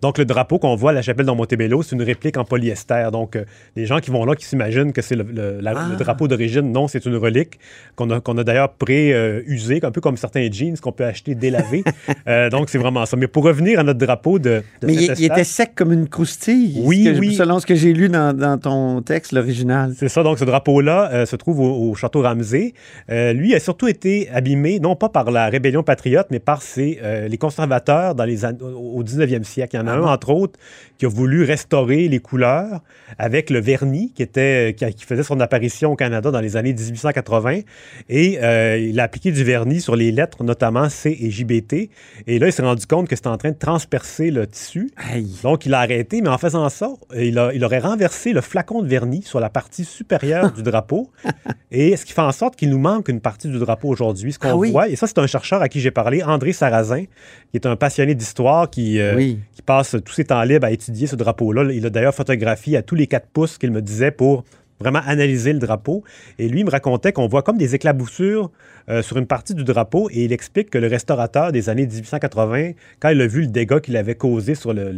donc, 0.03 0.17
le 0.19 0.25
drapeau 0.25 0.59
qu'on 0.59 0.75
voit 0.75 0.91
à 0.91 0.93
la 0.93 1.01
chapelle 1.01 1.25
dans 1.25 1.35
Montebello, 1.35 1.81
c'est 1.81 1.95
une 1.95 2.03
réplique 2.03 2.37
en 2.37 2.43
polyester. 2.45 3.07
Donc, 3.11 3.35
euh, 3.35 3.45
les 3.75 3.85
gens 3.87 3.99
qui 3.99 4.11
vont 4.11 4.23
là, 4.25 4.35
qui 4.35 4.45
s'imaginent 4.45 4.91
que 4.93 5.01
c'est 5.01 5.15
le, 5.15 5.23
le- 5.23 5.59
la- 5.61 5.73
Ah. 5.75 5.87
le 5.89 5.95
drapeau 5.95 6.27
d'origine, 6.27 6.71
non, 6.71 6.87
c'est 6.87 7.05
une 7.05 7.15
relique 7.15 7.57
qu'on 7.95 8.09
a, 8.11 8.19
qu'on 8.19 8.37
a 8.37 8.43
d'ailleurs 8.43 8.73
pré-usé, 8.73 9.79
un 9.83 9.91
peu 9.91 10.01
comme 10.01 10.17
certains 10.17 10.47
jeans 10.51 10.77
qu'on 10.77 10.91
peut 10.91 11.05
acheter 11.05 11.35
délavés. 11.35 11.83
Euh, 12.27 12.49
donc, 12.49 12.69
c'est 12.69 12.77
vraiment 12.77 13.05
ça. 13.05 13.17
Mais 13.17 13.27
pour 13.27 13.43
revenir 13.43 13.79
à 13.79 13.83
notre 13.83 13.99
drapeau 13.99 14.39
de, 14.39 14.61
de 14.81 14.87
Mais 14.87 14.93
il, 14.93 15.23
était 15.25 15.43
sec 15.43 15.71
comme 15.75 15.91
une 15.91 16.07
croustille. 16.07 16.79
Oui, 16.83 17.03
que- 17.03 17.19
oui. 17.19 17.33
Selon 17.35 17.59
ce 17.59 17.65
que 17.65 17.75
j'ai 17.75 17.91
lu 17.93 18.07
dans, 18.07 18.35
dans 18.35 18.57
ton 18.57 19.01
texte, 19.01 19.31
l'original. 19.33 19.93
C'est 19.97 20.07
ça, 20.09 20.23
donc 20.23 20.39
ce 20.39 20.45
drapeau-là 20.45 21.09
euh, 21.11 21.25
se 21.25 21.35
trouve 21.35 21.59
au, 21.59 21.89
au 21.89 21.95
château 21.95 22.21
Ramsey. 22.21 22.73
Euh, 23.09 23.33
lui 23.33 23.53
a 23.55 23.59
surtout 23.59 23.87
été 23.87 24.29
abîmé, 24.29 24.79
non 24.79 24.95
pas 24.95 25.09
par 25.09 25.31
la 25.31 25.47
rébellion 25.49 25.83
patriote, 25.83 26.27
mais 26.31 26.39
par 26.39 26.61
ses, 26.61 26.99
les 27.29 27.37
conservateurs 27.37 28.15
dans 28.15 28.25
les 28.25 28.45
au 28.45 28.93
au 28.99 29.03
19e 29.03 29.43
siècle. 29.43 29.75
Il 29.75 29.79
y 29.79 29.81
en 29.83 29.87
a 29.87 29.92
Un, 29.93 30.03
entre 30.03 30.29
autres, 30.29 30.59
qui 30.97 31.05
a 31.05 31.09
voulu 31.09 31.43
restaurer 31.43 32.07
les 32.07 32.19
couleurs 32.19 32.81
avec 33.17 33.49
le 33.49 33.59
vernis 33.59 34.11
qui, 34.15 34.21
était, 34.23 34.75
qui, 34.77 34.85
qui 34.93 35.05
faisait 35.05 35.23
son 35.23 35.39
apparition 35.39 35.91
au 35.91 35.95
Canada 35.95 36.31
dans 36.31 36.39
les 36.39 36.55
années 36.55 36.73
1880. 36.73 37.61
Et 38.09 38.39
euh, 38.41 38.77
il 38.77 38.99
a 38.99 39.03
appliqué 39.03 39.31
du 39.31 39.43
vernis 39.43 39.81
sur 39.81 39.95
les 39.95 40.11
lettres, 40.11 40.43
notamment 40.43 40.89
C 40.89 41.17
et 41.19 41.29
JBT. 41.31 41.89
Et 42.27 42.39
là, 42.39 42.47
il 42.47 42.53
s'est 42.53 42.61
rendu 42.63 42.85
compte 42.85 43.07
que 43.07 43.15
c'était 43.15 43.27
en 43.27 43.37
train 43.37 43.51
de 43.51 43.57
transpercer 43.57 44.31
le 44.31 44.47
tissu. 44.47 44.91
Aïe. 45.11 45.35
Donc, 45.43 45.65
il 45.65 45.73
a 45.73 45.79
arrêté, 45.79 46.21
mais 46.21 46.29
en 46.29 46.37
faisant 46.37 46.69
ça, 46.69 46.89
il, 47.15 47.37
a- 47.39 47.51
il 47.53 47.63
aurait 47.65 47.79
renversé 47.79 48.33
le 48.33 48.41
flacon 48.41 48.81
de 48.81 48.87
vernis 48.87 49.23
sur 49.23 49.39
la 49.39 49.49
partie 49.49 49.85
supérieure 49.85 50.51
du 50.51 50.63
drapeau. 50.63 51.09
Et 51.71 51.97
ce 51.97 52.05
qui 52.05 52.13
fait 52.13 52.21
en 52.21 52.31
sorte 52.31 52.55
qu'il 52.55 52.69
nous 52.69 52.77
manque 52.79 53.09
une 53.09 53.19
partie 53.19 53.47
du 53.47 53.57
drapeau 53.59 53.89
aujourd'hui. 53.89 54.33
Ce 54.33 54.39
qu'on 54.39 54.49
Ah 54.49 54.55
oui. 54.55 54.71
voit, 54.71 54.89
et 54.89 54.95
ça, 54.95 55.07
c'est 55.07 55.17
un 55.17 55.25
chercheur 55.25 55.61
à 55.63 55.67
qui 55.69 55.79
j'ai 55.79 55.89
parlé, 55.89 56.21
André 56.21 56.53
Sarrazin, 56.53 57.05
qui 57.05 57.55
est 57.55 57.65
un 57.65 57.75
passionné 57.75 58.13
d'histoire, 58.13 58.69
qui, 58.69 58.99
euh, 58.99 59.15
Oui. 59.15 59.39
qui 59.53 59.63
passe 59.63 59.82
tous 59.91 60.13
ses 60.13 60.25
temps 60.25 60.41
libres 60.43 60.65
à 60.65 60.71
étudier 60.71 61.07
ce 61.07 61.15
drapeau-là. 61.15 61.71
Il 61.71 61.85
a 61.85 61.89
d'ailleurs 61.89 62.15
photographié 62.15 62.77
à 62.77 62.81
tous 62.81 62.95
les 62.95 63.07
quatre 63.07 63.27
pouces 63.27 63.57
qu'il 63.57 63.71
me 63.71 63.81
disait 63.81 64.11
pour 64.11 64.43
vraiment 64.79 65.01
analyser 65.05 65.53
le 65.53 65.59
drapeau. 65.59 66.03
Et 66.39 66.49
lui 66.49 66.61
il 66.61 66.65
me 66.65 66.71
racontait 66.71 67.13
qu'on 67.13 67.27
voit 67.27 67.41
comme 67.43 67.57
des 67.57 67.73
éclaboussures 67.75 68.51
euh, 68.89 69.01
sur 69.01 69.17
une 69.17 69.27
partie 69.27 69.53
du 69.53 69.63
drapeau 69.63 70.09
et 70.11 70.25
il 70.25 70.33
explique 70.33 70.69
que 70.69 70.77
le 70.77 70.87
restaurateur 70.87 71.51
des 71.51 71.69
années 71.69 71.85
1880, 71.85 72.71
quand 72.99 73.09
il 73.09 73.21
a 73.21 73.27
vu 73.27 73.41
le 73.41 73.47
dégât 73.47 73.79
qu'il 73.79 73.95
avait 73.95 74.15
causé 74.15 74.55
sur 74.55 74.73
le- 74.73 74.93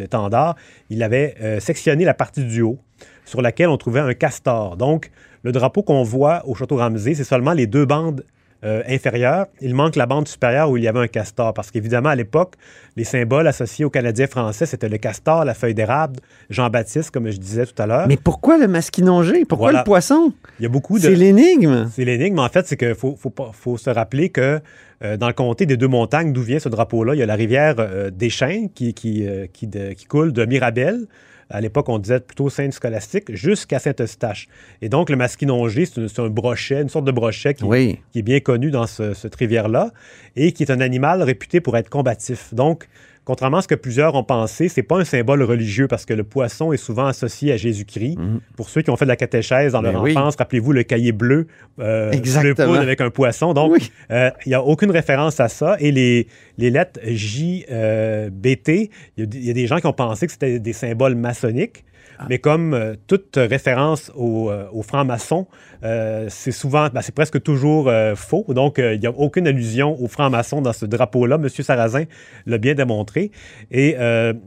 il 0.90 1.04
avait 1.04 1.36
euh, 1.42 1.60
sectionné 1.60 2.06
la 2.06 2.14
partie 2.14 2.44
du 2.44 2.62
haut 2.62 2.80
sur 3.26 3.42
laquelle 3.42 3.70
on 3.70 3.78
trouvait 3.78 4.00
un 4.00 4.14
castor. 4.14 4.78
Donc, 4.78 5.12
le 5.44 5.52
drapeau 5.52 5.84
qu'on 5.84 6.04
voit 6.04 6.44
au 6.48 6.56
Château 6.56 6.78
Ramsey, 6.78 7.14
c'est 7.14 7.24
seulement 7.24 7.54
les 7.54 7.68
deux 7.68 7.86
bandes 7.86 8.24
euh. 8.66 9.46
Il 9.62 9.76
manque 9.76 9.96
la 9.96 10.06
bande 10.06 10.28
supérieure 10.28 10.70
où 10.70 10.78
il 10.78 10.84
y 10.84 10.88
avait 10.88 11.00
un 11.00 11.08
castor. 11.08 11.54
Parce 11.54 11.72
qu'évidemment, 11.72 12.10
à 12.10 12.16
l'époque, 12.16 12.56
les 12.96 13.04
symboles 13.04 13.48
associés 13.48 13.86
aux 13.86 13.90
Canadiens 13.90 14.28
français, 14.28 14.66
c'était 14.66 14.90
le 14.90 14.98
castor, 14.98 15.46
la 15.46 15.54
feuille 15.54 15.74
d'érable, 15.74 16.20
Jean-Baptiste, 16.50 17.12
comme 17.12 17.30
je 17.30 17.38
disais 17.38 17.66
tout 17.66 17.80
à 17.82 17.86
l'heure. 17.86 18.08
Mais 18.08 18.18
pourquoi 18.18 18.58
le 18.58 18.68
masquinongé? 18.68 19.46
Pourquoi 19.46 19.68
Voilà. 19.68 19.80
le 19.80 19.84
poisson? 19.86 20.34
Il 20.60 20.64
y 20.64 20.66
a 20.66 20.70
beaucoup 20.70 20.98
de... 20.98 21.04
C'est 21.04 21.16
l'énigme. 21.16 21.90
C'est 21.94 22.06
l'énigme. 22.06 22.40
En 22.40 22.50
fait, 22.50 22.66
c'est 22.68 22.78
qu'il 22.78 22.96
faut, 22.96 23.18
faut, 23.54 23.78
se 23.78 23.90
rappeler 23.90 24.30
que 24.30 24.60
euh, 25.04 25.18
dans 25.18 25.28
le 25.28 25.34
comté 25.34 25.66
des 25.66 25.78
Deux-Montagnes, 25.78 26.34
d'où 26.34 26.42
vient 26.42 26.60
ce 26.60 26.70
drapeau-là, 26.70 27.14
il 27.16 27.20
y 27.20 27.24
a 27.24 27.26
la 27.26 27.36
rivière 27.36 27.76
euh, 27.80 28.10
des 28.10 28.30
Chênes 28.30 28.70
qui, 28.74 28.94
qui, 28.94 29.28
euh, 29.28 29.48
qui, 29.52 29.68
de- 29.68 29.94
qui 29.94 30.06
coule 30.06 30.32
de 30.34 30.46
Mirabel. 30.46 31.06
À 31.50 31.62
l'époque, 31.62 31.90
on 31.90 32.00
disait 32.00 32.20
plutôt 32.22 32.50
Sainte-Scolastique, 32.50 33.34
jusqu'à 33.36 33.78
Saint-Eustache. 33.80 34.48
Et 34.82 34.90
donc, 34.90 35.10
le 35.12 35.16
masquinongé, 35.16 35.86
c'est 35.86 36.20
un, 36.20 36.28
brochet, 36.30 36.82
une 36.82 36.90
sorte 36.90 37.06
de 37.06 37.12
brochet 37.12 37.54
qui, 37.54 37.64
Oui. 37.64 38.00
qui 38.12 38.20
est 38.20 38.24
bien 38.24 38.40
connu 38.40 38.72
dans 38.72 38.88
ce- 38.88 39.14
cette 39.14 39.36
rivière-là 39.36 39.92
et 40.36 40.54
qui 40.54 40.64
est 40.64 40.72
un 40.72 40.82
animal 40.82 41.22
réputé 41.22 41.62
pour 41.62 41.78
être 41.78 41.90
combatif. 41.90 42.54
Donc, 42.54 42.88
contrairement 43.26 43.58
à 43.58 43.62
ce 43.62 43.68
que 43.68 43.76
plusieurs 43.76 44.16
ont 44.16 44.24
pensé, 44.24 44.70
c'est 44.70 44.84
pas 44.84 44.98
un 45.00 45.04
symbole 45.04 45.44
religieux 45.44 45.88
parce 45.88 46.06
que 46.06 46.14
le 46.14 46.24
poisson 46.24 46.72
est 46.72 46.78
souvent 46.78 47.08
associé 47.08 47.52
à 47.52 47.58
Jésus-Christ. 47.58 48.18
Pour 48.56 48.70
ceux 48.70 48.82
qui 48.82 48.90
ont 48.92 48.96
fait 48.96 49.06
de 49.06 49.10
la 49.10 49.16
catéchèse 49.16 49.74
dans 49.74 49.82
Ben 49.82 49.92
leur 49.92 50.04
enfance, 50.04 50.36
rappelez-vous 50.38 50.72
le 50.72 50.84
cahier 50.84 51.12
bleu, 51.12 51.48
euh, 51.80 52.10
bleu 52.12 52.18
Exactement. 52.18 52.68
poudre 52.70 52.82
avec 52.82 53.02
un 53.02 53.10
poisson. 53.10 53.54
Donc, 53.54 53.72
Oui. 53.74 53.92
euh, 54.12 54.30
il 54.46 54.50
n'y 54.50 54.56
a 54.56 54.64
aucune 54.64 54.92
référence 54.92 55.40
à 55.40 55.50
ça. 55.50 55.76
Et 55.80 55.92
les, 55.92 56.28
les 56.58 56.70
lettres 56.70 57.00
J, 57.04 57.66
euh, 57.72 58.30
y, 58.30 58.90
il 59.18 59.44
y 59.46 59.50
a 59.50 59.54
des 59.54 59.68
gens 59.68 59.80
qui 59.80 59.88
ont 59.88 59.94
pensé 59.94 60.28
que 60.28 60.32
c'était 60.32 60.60
des 60.60 60.74
symboles 60.74 61.16
maçonniques. 61.16 61.84
Ah. 62.20 62.26
Mais 62.30 62.40
comme 62.40 62.74
euh, 62.74 62.96
toute 63.08 63.36
référence 63.38 64.12
aux, 64.16 64.50
euh, 64.50 64.82
francs-maçons, 64.82 65.48
euh, 65.84 66.28
c'est 66.30 66.52
souvent, 66.52 66.90
ben, 66.94 67.02
c'est 67.02 67.14
presque 67.14 67.42
toujours 67.42 67.92
faux. 68.16 68.46
Donc, 68.50 68.76
il 68.78 69.00
n'y 69.00 69.08
a 69.08 69.12
aucune 69.12 69.48
allusion 69.48 70.00
aux 70.02 70.08
francs-maçons 70.08 70.62
dans 70.62 70.74
ce 70.74 70.86
drapeau-là. 70.86 71.38
Monsieur 71.38 71.64
Sarrazin 71.64 72.06
l'a 72.46 72.58
bien 72.58 72.74
démontré. 72.74 73.32
Et 73.72 73.96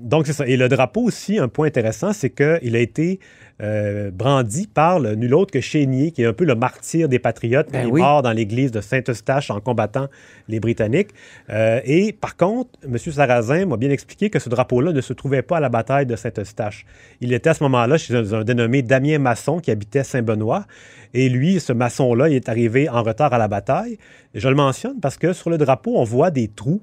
donc, 0.01 0.27
c'est 0.27 0.33
ça. 0.33 0.47
Et 0.47 0.57
le 0.57 0.69
drapeau 0.69 1.03
aussi, 1.03 1.39
un 1.39 1.49
point 1.49 1.67
intéressant, 1.67 2.13
c'est 2.13 2.31
qu'il 2.31 2.77
a 2.77 2.79
été 2.79 3.21
euh, 3.61 4.11
brandi 4.11 4.67
par 4.67 5.01
le, 5.01 5.15
nul 5.15 5.35
autre 5.35 5.51
que 5.51 5.61
Chénier, 5.61 6.13
qui 6.13 6.23
est 6.23 6.27
un 6.27 6.33
peu 6.33 6.45
le 6.45 6.55
martyr 6.55 7.09
des 7.09 7.19
patriotes, 7.19 7.69
Ben 7.71 7.83
qui 7.83 7.89
est 7.89 7.91
oui. 7.91 8.01
mort 8.01 8.23
dans 8.23 8.33
l'église 8.33 8.71
de 8.71 8.81
Saint-Eustache 8.81 9.51
en 9.51 9.61
combattant 9.61 10.09
les 10.49 10.61
Britanniques. 10.61 11.11
Euh, 11.51 11.81
et 11.85 12.13
par 12.13 12.37
contre, 12.37 12.71
M. 12.85 12.97
Sarrazin 12.99 13.67
m'a 13.67 13.77
bien 13.77 13.91
expliqué 13.91 14.31
que 14.31 14.39
ce 14.39 14.49
drapeau-là 14.49 14.93
ne 14.93 15.01
se 15.01 15.13
trouvait 15.13 15.43
pas 15.43 15.57
à 15.57 15.61
la 15.61 15.69
bataille 15.69 16.07
de 16.07 16.17
Saint-Eustache. 16.17 16.87
Il 17.21 17.33
était 17.33 17.51
à 17.51 17.55
ce 17.55 17.63
moment-là 17.65 17.99
chez 17.99 18.15
un, 18.15 18.33
un 18.33 18.45
dénommé 18.45 18.83
Damien 18.83 19.19
Masson 19.19 19.59
qui 19.59 19.71
habitait 19.71 20.05
Saint-Benoît. 20.05 20.67
Et 21.15 21.29
lui, 21.29 21.59
ce 21.59 21.73
maçon-là, 21.73 22.29
il 22.29 22.37
est 22.37 22.49
arrivé 22.49 22.89
en 22.89 23.03
retard 23.03 23.33
à 23.33 23.39
la 23.39 23.49
bataille. 23.49 23.99
Je 24.35 24.49
le 24.49 24.55
mentionne 24.55 25.01
parce 25.01 25.17
que 25.17 25.33
sur 25.33 25.51
le 25.51 25.59
drapeau, 25.59 25.97
on 25.97 26.05
voit 26.05 26.31
des 26.31 26.49
trous 26.49 26.83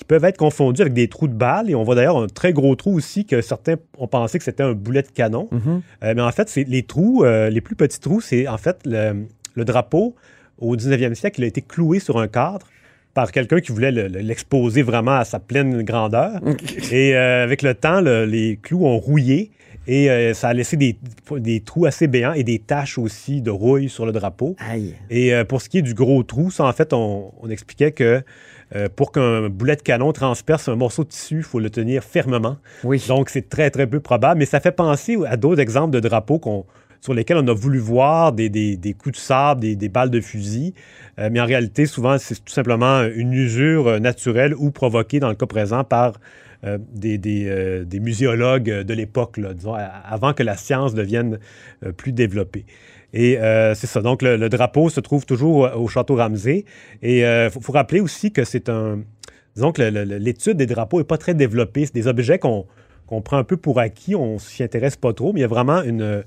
qui 0.00 0.04
peuvent 0.06 0.24
être 0.24 0.38
confondus 0.38 0.80
avec 0.80 0.94
des 0.94 1.08
trous 1.08 1.28
de 1.28 1.34
balles. 1.34 1.68
Et 1.70 1.74
on 1.74 1.82
voit 1.84 1.94
d'ailleurs 1.94 2.16
un 2.16 2.26
très 2.26 2.54
gros 2.54 2.74
trou 2.74 2.94
aussi 2.96 3.26
que 3.26 3.42
certains 3.42 3.74
ont 3.98 4.06
pensé 4.08 4.38
que 4.38 4.44
c'était 4.44 4.62
un 4.62 4.72
boulet 4.72 5.02
de 5.02 5.08
canon. 5.08 5.48
Mhm. 5.52 5.82
Euh, 6.04 6.14
mais 6.16 6.22
en 6.22 6.32
fait, 6.32 6.48
c'est 6.48 6.64
les 6.64 6.82
trous, 6.84 7.22
euh, 7.22 7.50
les 7.50 7.60
plus 7.60 7.76
petits 7.76 8.00
trous, 8.00 8.22
c'est 8.22 8.48
en 8.48 8.56
fait 8.56 8.78
le, 8.86 9.26
le 9.54 9.64
drapeau 9.66 10.14
au 10.58 10.74
19e 10.74 11.14
siècle, 11.14 11.40
il 11.40 11.44
a 11.44 11.48
été 11.48 11.60
cloué 11.60 11.98
sur 12.00 12.18
un 12.18 12.28
cadre 12.28 12.66
par 13.12 13.30
quelqu'un 13.30 13.60
qui 13.60 13.72
voulait 13.72 13.92
le- 13.92 14.08
le- 14.08 14.20
l'exposer 14.20 14.80
vraiment 14.82 15.16
à 15.16 15.24
sa 15.26 15.38
pleine 15.38 15.82
grandeur. 15.82 16.40
Et 16.90 17.14
euh, 17.14 17.44
avec 17.44 17.60
le 17.60 17.74
temps, 17.74 18.00
le- 18.00 18.24
les 18.24 18.58
clous 18.62 18.86
ont 18.86 18.98
rouillé 18.98 19.50
et 19.86 20.10
euh, 20.10 20.32
ça 20.32 20.48
a 20.48 20.54
laissé 20.54 20.76
des, 20.76 20.96
des 21.38 21.60
trous 21.60 21.84
assez 21.86 22.06
béants 22.06 22.32
et 22.34 22.44
des 22.44 22.58
taches 22.58 22.96
aussi 22.98 23.42
de 23.42 23.50
rouille 23.50 23.88
sur 23.90 24.06
le 24.06 24.12
drapeau. 24.12 24.54
Aïe. 24.60 24.94
Et 25.10 25.34
euh, 25.34 25.44
pour 25.44 25.60
ce 25.60 25.68
qui 25.68 25.78
est 25.78 25.82
du 25.82 25.92
gros 25.94 26.22
trou, 26.22 26.50
ça, 26.50 26.64
en 26.64 26.72
fait, 26.72 26.92
on, 26.94 27.32
on 27.42 27.50
expliquait 27.50 27.90
que 27.92 28.22
euh, 28.76 28.88
pour 28.94 29.12
qu'un 29.12 29.48
boulet 29.48 29.76
de 29.76 29.82
canon 29.82 30.12
transperce 30.12 30.68
un 30.68 30.76
morceau 30.76 31.04
de 31.04 31.08
tissu, 31.08 31.38
il 31.38 31.42
faut 31.42 31.58
le 31.60 31.70
tenir 31.70 32.04
fermement. 32.04 32.56
Oui. 32.84 33.02
Donc, 33.08 33.28
c'est 33.30 33.48
très, 33.48 33.70
très 33.70 33.86
peu 33.86 34.00
probable. 34.00 34.38
Mais 34.38 34.46
ça 34.46 34.60
fait 34.60 34.72
penser 34.72 35.16
à 35.26 35.36
d'autres 35.36 35.60
exemples 35.60 35.90
de 35.92 36.00
drapeaux 36.00 36.38
qu'on- 36.38 36.64
sur 37.00 37.14
lesquels 37.14 37.38
on 37.38 37.48
a 37.48 37.54
voulu 37.54 37.78
voir 37.78 38.32
des, 38.32 38.48
des- 38.48 38.76
des 38.76 38.92
coups 38.92 39.14
de 39.14 39.20
sable, 39.20 39.62
des, 39.62 39.74
des 39.74 39.88
balles 39.88 40.10
de 40.10 40.20
fusil. 40.20 40.74
Euh, 41.18 41.30
mais 41.32 41.40
en 41.40 41.46
réalité, 41.46 41.86
souvent, 41.86 42.18
c'est 42.18 42.34
tout 42.44 42.52
simplement 42.52 43.02
une 43.02 43.32
usure 43.32 43.98
naturelle 44.00 44.54
ou 44.54 44.70
provoquée, 44.70 45.18
dans 45.18 45.30
le 45.30 45.34
cas 45.34 45.46
présent, 45.46 45.82
par 45.82 46.20
euh, 46.64 46.76
des, 46.92 47.16
des, 47.16 47.46
euh, 47.48 47.84
des 47.84 48.00
muséologues 48.00 48.82
de 48.82 48.94
l'époque, 48.94 49.40
disons, 49.40 49.74
avant 50.04 50.34
que 50.34 50.42
la 50.42 50.56
science 50.58 50.94
devienne 50.94 51.38
plus 51.96 52.12
développée. 52.12 52.66
Et 53.12 53.38
euh, 53.38 53.74
c'est 53.74 53.86
ça. 53.86 54.00
Donc, 54.00 54.22
le, 54.22 54.48
drapeau 54.48 54.88
se 54.88 55.00
trouve 55.00 55.26
toujours 55.26 55.70
au 55.76 55.88
château 55.88 56.16
Ramsey. 56.16 56.64
Et 57.02 57.20
il 57.20 57.50
faut, 57.50 57.60
faut 57.60 57.72
rappeler 57.72 58.00
aussi 58.00 58.32
que 58.32 58.44
c'est 58.44 58.68
un. 58.68 59.00
Disons 59.54 59.72
que 59.72 59.82
l'étude 59.82 60.56
des 60.56 60.66
drapeaux 60.66 60.98
n'est 60.98 61.04
pas 61.04 61.18
très 61.18 61.34
développée. 61.34 61.86
C'est 61.86 61.94
des 61.94 62.06
objets 62.06 62.38
qu'on 62.38 62.66
prend 63.22 63.36
un 63.36 63.44
peu 63.44 63.56
pour 63.56 63.80
acquis. 63.80 64.14
On 64.14 64.38
s'y 64.38 64.62
intéresse 64.62 64.96
pas 64.96 65.12
trop, 65.12 65.32
mais 65.32 65.40
il 65.40 65.42
y 65.42 65.46
a 65.46 65.48
vraiment 65.48 65.82
une, 65.82 66.24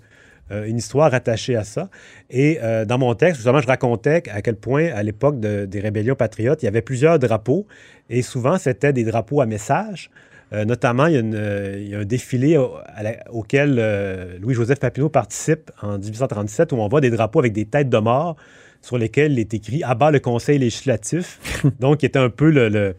euh, 0.52 0.66
une 0.66 0.78
histoire 0.78 1.14
attachée 1.14 1.56
à 1.56 1.64
ça. 1.64 1.90
Et 2.30 2.60
euh, 2.62 2.84
dans 2.84 2.98
mon 2.98 3.16
texte, 3.16 3.38
justement, 3.38 3.62
je 3.62 3.68
racontais 3.68 4.24
à 4.30 4.42
quel 4.42 4.56
point, 4.58 4.92
à 4.94 5.02
l'époque 5.02 5.40
de- 5.40 5.66
des 5.66 5.80
rébellions 5.80 6.16
patriotes, 6.16 6.62
il 6.62 6.66
y 6.66 6.68
avait 6.68 6.82
plusieurs 6.82 7.18
drapeaux. 7.18 7.66
Et 8.10 8.22
souvent, 8.22 8.58
c'était 8.58 8.92
des 8.92 9.06
drapeaux 9.06 9.40
à 9.40 9.46
message. 9.46 10.12
Euh, 10.54 10.66
notamment, 10.66 11.08
il 11.08 11.14
y, 11.14 11.18
a 11.18 11.20
une, 11.20 11.36
euh, 11.36 11.78
il 11.80 11.88
y 11.90 11.96
a 11.96 12.00
un 12.00 12.06
défilé 12.06 12.58
au- 12.58 12.74
à 12.96 13.02
la- 13.04 13.16
auquel 13.32 13.78
euh, 13.80 14.38
Louis-Joseph 14.40 14.80
Papineau 14.80 15.10
participe 15.10 15.72
en 15.82 15.98
1837 15.98 16.74
où 16.74 16.76
on 16.76 16.88
voit 16.88 17.02
des 17.02 17.10
drapeaux 17.10 17.40
avec 17.40 17.54
des 17.54 17.66
têtes 17.66 17.90
de 17.90 17.98
mort 17.98 18.36
sur 18.82 18.98
lesquels 18.98 19.32
il 19.32 19.40
est 19.40 19.54
écrit 19.54 19.82
«Abat 19.86 20.12
le 20.12 20.20
conseil 20.20 20.60
législatif». 20.60 21.40
Donc, 21.80 21.98
qui 22.00 22.06
était 22.06 22.20
un 22.20 22.30
peu 22.30 22.52
le- 22.52 22.70
le- 22.70 22.96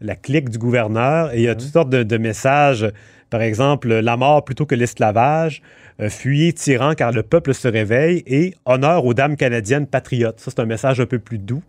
la 0.00 0.16
clique 0.16 0.48
du 0.48 0.58
gouverneur. 0.58 1.32
Et 1.34 1.38
il 1.38 1.42
y 1.42 1.48
a 1.48 1.54
toutes 1.54 1.72
sortes 1.72 1.90
de, 1.90 2.02
de 2.02 2.16
messages, 2.16 2.90
par 3.30 3.42
exemple, 3.42 3.88
la 3.92 4.16
mort 4.16 4.44
plutôt 4.44 4.64
que 4.64 4.74
l'esclavage, 4.74 5.60
fuyez 6.08 6.52
tyran 6.52 6.94
car 6.94 7.12
le 7.12 7.22
peuple 7.22 7.54
se 7.54 7.68
réveille 7.68 8.22
et 8.26 8.54
honneur 8.64 9.04
aux 9.04 9.14
dames 9.14 9.36
canadiennes 9.36 9.86
patriotes. 9.86 10.40
Ça, 10.40 10.50
c'est 10.50 10.60
un 10.60 10.66
message 10.66 11.00
un 11.00 11.06
peu 11.06 11.18
plus 11.18 11.38
doux. 11.38 11.62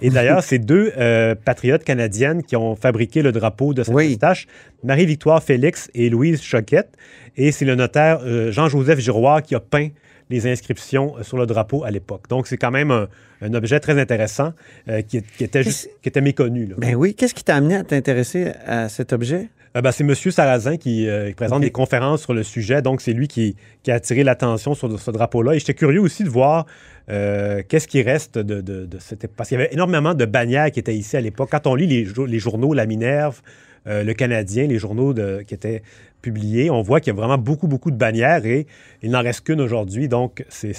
Et 0.00 0.10
d'ailleurs, 0.10 0.42
c'est 0.42 0.58
deux 0.58 0.92
euh, 0.98 1.34
patriotes 1.34 1.84
canadiennes 1.84 2.42
qui 2.42 2.56
ont 2.56 2.76
fabriqué 2.76 3.22
le 3.22 3.32
drapeau 3.32 3.74
de 3.74 3.82
Saint-Eustache, 3.82 4.46
Marie-Victoire 4.84 5.42
Félix 5.42 5.90
et 5.94 6.10
Louise 6.10 6.42
Choquette. 6.42 6.96
Et 7.36 7.52
c'est 7.52 7.64
le 7.64 7.74
notaire 7.74 8.20
euh, 8.24 8.52
Jean-Joseph 8.52 8.98
Giroir 8.98 9.42
qui 9.42 9.54
a 9.54 9.60
peint 9.60 9.88
les 10.28 10.46
inscriptions 10.46 11.14
sur 11.22 11.38
le 11.38 11.46
drapeau 11.46 11.82
à 11.82 11.90
l'époque. 11.90 12.28
Donc, 12.28 12.46
c'est 12.46 12.56
quand 12.56 12.70
même 12.70 12.92
un, 12.92 13.08
un 13.42 13.54
objet 13.54 13.80
très 13.80 14.00
intéressant 14.00 14.52
euh, 14.88 15.02
qui, 15.02 15.22
qui, 15.22 15.44
était 15.44 15.62
juste, 15.62 15.90
qui 16.02 16.08
était 16.08 16.20
méconnu. 16.20 16.66
Là. 16.66 16.74
Ben 16.78 16.94
oui. 16.94 17.14
Qu'est-ce 17.14 17.34
qui 17.34 17.42
t'a 17.42 17.56
amené 17.56 17.76
à 17.76 17.82
t'intéresser 17.82 18.52
à 18.66 18.88
cet 18.88 19.12
objet? 19.12 19.48
Euh, 19.76 19.82
ben, 19.82 19.92
c'est 19.92 20.02
M. 20.02 20.14
Sarrazin 20.14 20.76
qui, 20.76 21.08
euh, 21.08 21.28
qui 21.28 21.34
présente 21.34 21.58
okay. 21.58 21.66
des 21.66 21.70
conférences 21.70 22.22
sur 22.22 22.34
le 22.34 22.42
sujet. 22.42 22.82
Donc, 22.82 23.00
c'est 23.00 23.12
lui 23.12 23.28
qui, 23.28 23.56
qui, 23.82 23.90
a 23.90 23.94
attiré 23.94 24.24
l'attention 24.24 24.74
sur 24.74 24.98
ce 24.98 25.10
drapeau-là. 25.10 25.54
Et 25.54 25.58
j'étais 25.58 25.74
curieux 25.74 26.00
aussi 26.00 26.24
de 26.24 26.28
voir 26.28 26.66
euh, 27.08 27.62
qu'est-ce 27.68 27.86
qui 27.86 28.02
reste 28.02 28.36
de, 28.38 28.60
de, 28.60 28.86
de 28.86 28.98
cette... 28.98 29.28
Parce 29.28 29.48
qu'il 29.48 29.58
y 29.58 29.62
avait 29.62 29.72
énormément 29.72 30.14
de 30.14 30.24
bannières 30.24 30.70
qui 30.72 30.80
étaient 30.80 30.96
ici 30.96 31.16
à 31.16 31.20
l'époque. 31.20 31.50
Quand 31.52 31.66
on 31.66 31.74
lit 31.74 31.86
les, 31.86 32.08
les 32.26 32.38
journaux, 32.38 32.74
La 32.74 32.86
Minerve, 32.86 33.42
Le 33.86 34.12
Canadien, 34.12 34.66
les 34.66 34.78
journaux 34.78 35.14
de, 35.14 35.42
qui 35.46 35.54
étaient 35.54 35.82
publiés, 36.20 36.68
on 36.70 36.82
voit 36.82 37.00
qu'il 37.00 37.12
y 37.12 37.16
a 37.16 37.18
vraiment 37.18 37.38
beaucoup, 37.38 37.66
beaucoup 37.66 37.90
de 37.90 37.96
bannières 37.96 38.44
et 38.44 38.66
il 39.02 39.10
n'en 39.10 39.22
reste 39.22 39.42
qu'une 39.42 39.60
aujourd'hui. 39.60 40.08
Donc, 40.08 40.44
c'est 40.48 40.74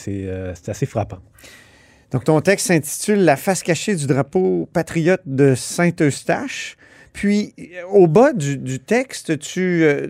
assez 0.67 0.85
frappant. 0.85 1.19
Donc, 2.11 2.25
ton 2.25 2.41
texte 2.41 2.67
s'intitule 2.67 3.23
La 3.23 3.37
face 3.37 3.63
cachée 3.63 3.95
du 3.95 4.05
drapeau 4.05 4.69
patriote 4.73 5.21
de 5.25 5.55
Saint-Eustache. 5.55 6.75
Puis, 7.13 7.53
au 7.91 8.07
bas 8.07 8.33
du, 8.33 8.57
du 8.57 8.79
texte, 8.79 9.37
tu, 9.39 9.83
euh, 9.83 10.07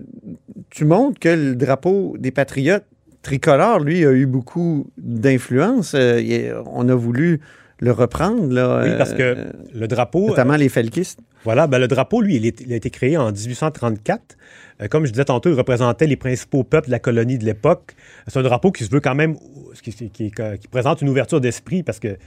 tu, 0.70 0.86
montres 0.86 1.20
que 1.20 1.30
le 1.30 1.56
drapeau 1.56 2.16
des 2.20 2.32
patriotes 2.32 2.86
tricolore, 3.22 3.80
lui, 3.80 4.06
a 4.06 4.12
eu 4.12 4.26
beaucoup 4.26 4.88
d'influence. 4.98 5.94
Euh, 5.96 6.62
on 6.68 6.90
a 6.90 6.96
voulu 6.96 7.40
le 7.82 7.92
reprendre. 7.92 8.54
Là, 8.54 8.82
oui, 8.84 8.92
parce 8.98 9.14
que 9.14 9.22
euh, 9.22 9.46
le 9.74 9.88
drapeau... 9.88 10.30
Notamment 10.30 10.56
les 10.56 10.70
felkistes. 10.70 11.20
Voilà, 11.44 11.66
ben, 11.66 11.80
le 11.80 11.88
drapeau, 11.88 12.22
lui, 12.22 12.36
il, 12.36 12.46
est, 12.46 12.62
il, 12.62 12.72
a 12.72 12.76
été 12.76 12.92
créé 12.92 13.18
en 13.18 13.32
1834. 13.32 14.38
Euh, 14.82 14.88
comme 14.88 15.06
je 15.06 15.12
disais 15.12 15.26
tantôt, 15.26 15.50
il 15.50 15.56
représentait 15.56 16.06
les 16.06 16.16
principaux 16.16 16.64
peuples 16.64 16.88
de 16.88 16.92
la 16.92 17.00
colonie 17.00 17.40
de 17.40 17.46
l'époque. 17.46 17.96
C'est 18.28 18.38
un 18.38 18.44
drapeau 18.44 18.72
qui 18.72 18.84
se 18.84 18.92
veut 18.92 19.00
quand 19.00 19.16
même, 19.16 19.36
qui, 19.82 19.92
qui, 19.92 20.10
qui, 20.12 20.32
qui 20.32 20.68
présente 20.70 21.02
une 21.02 21.10
ouverture 21.10 21.42
d'esprit 21.42 21.82
parce 21.82 22.00
que 22.00 22.18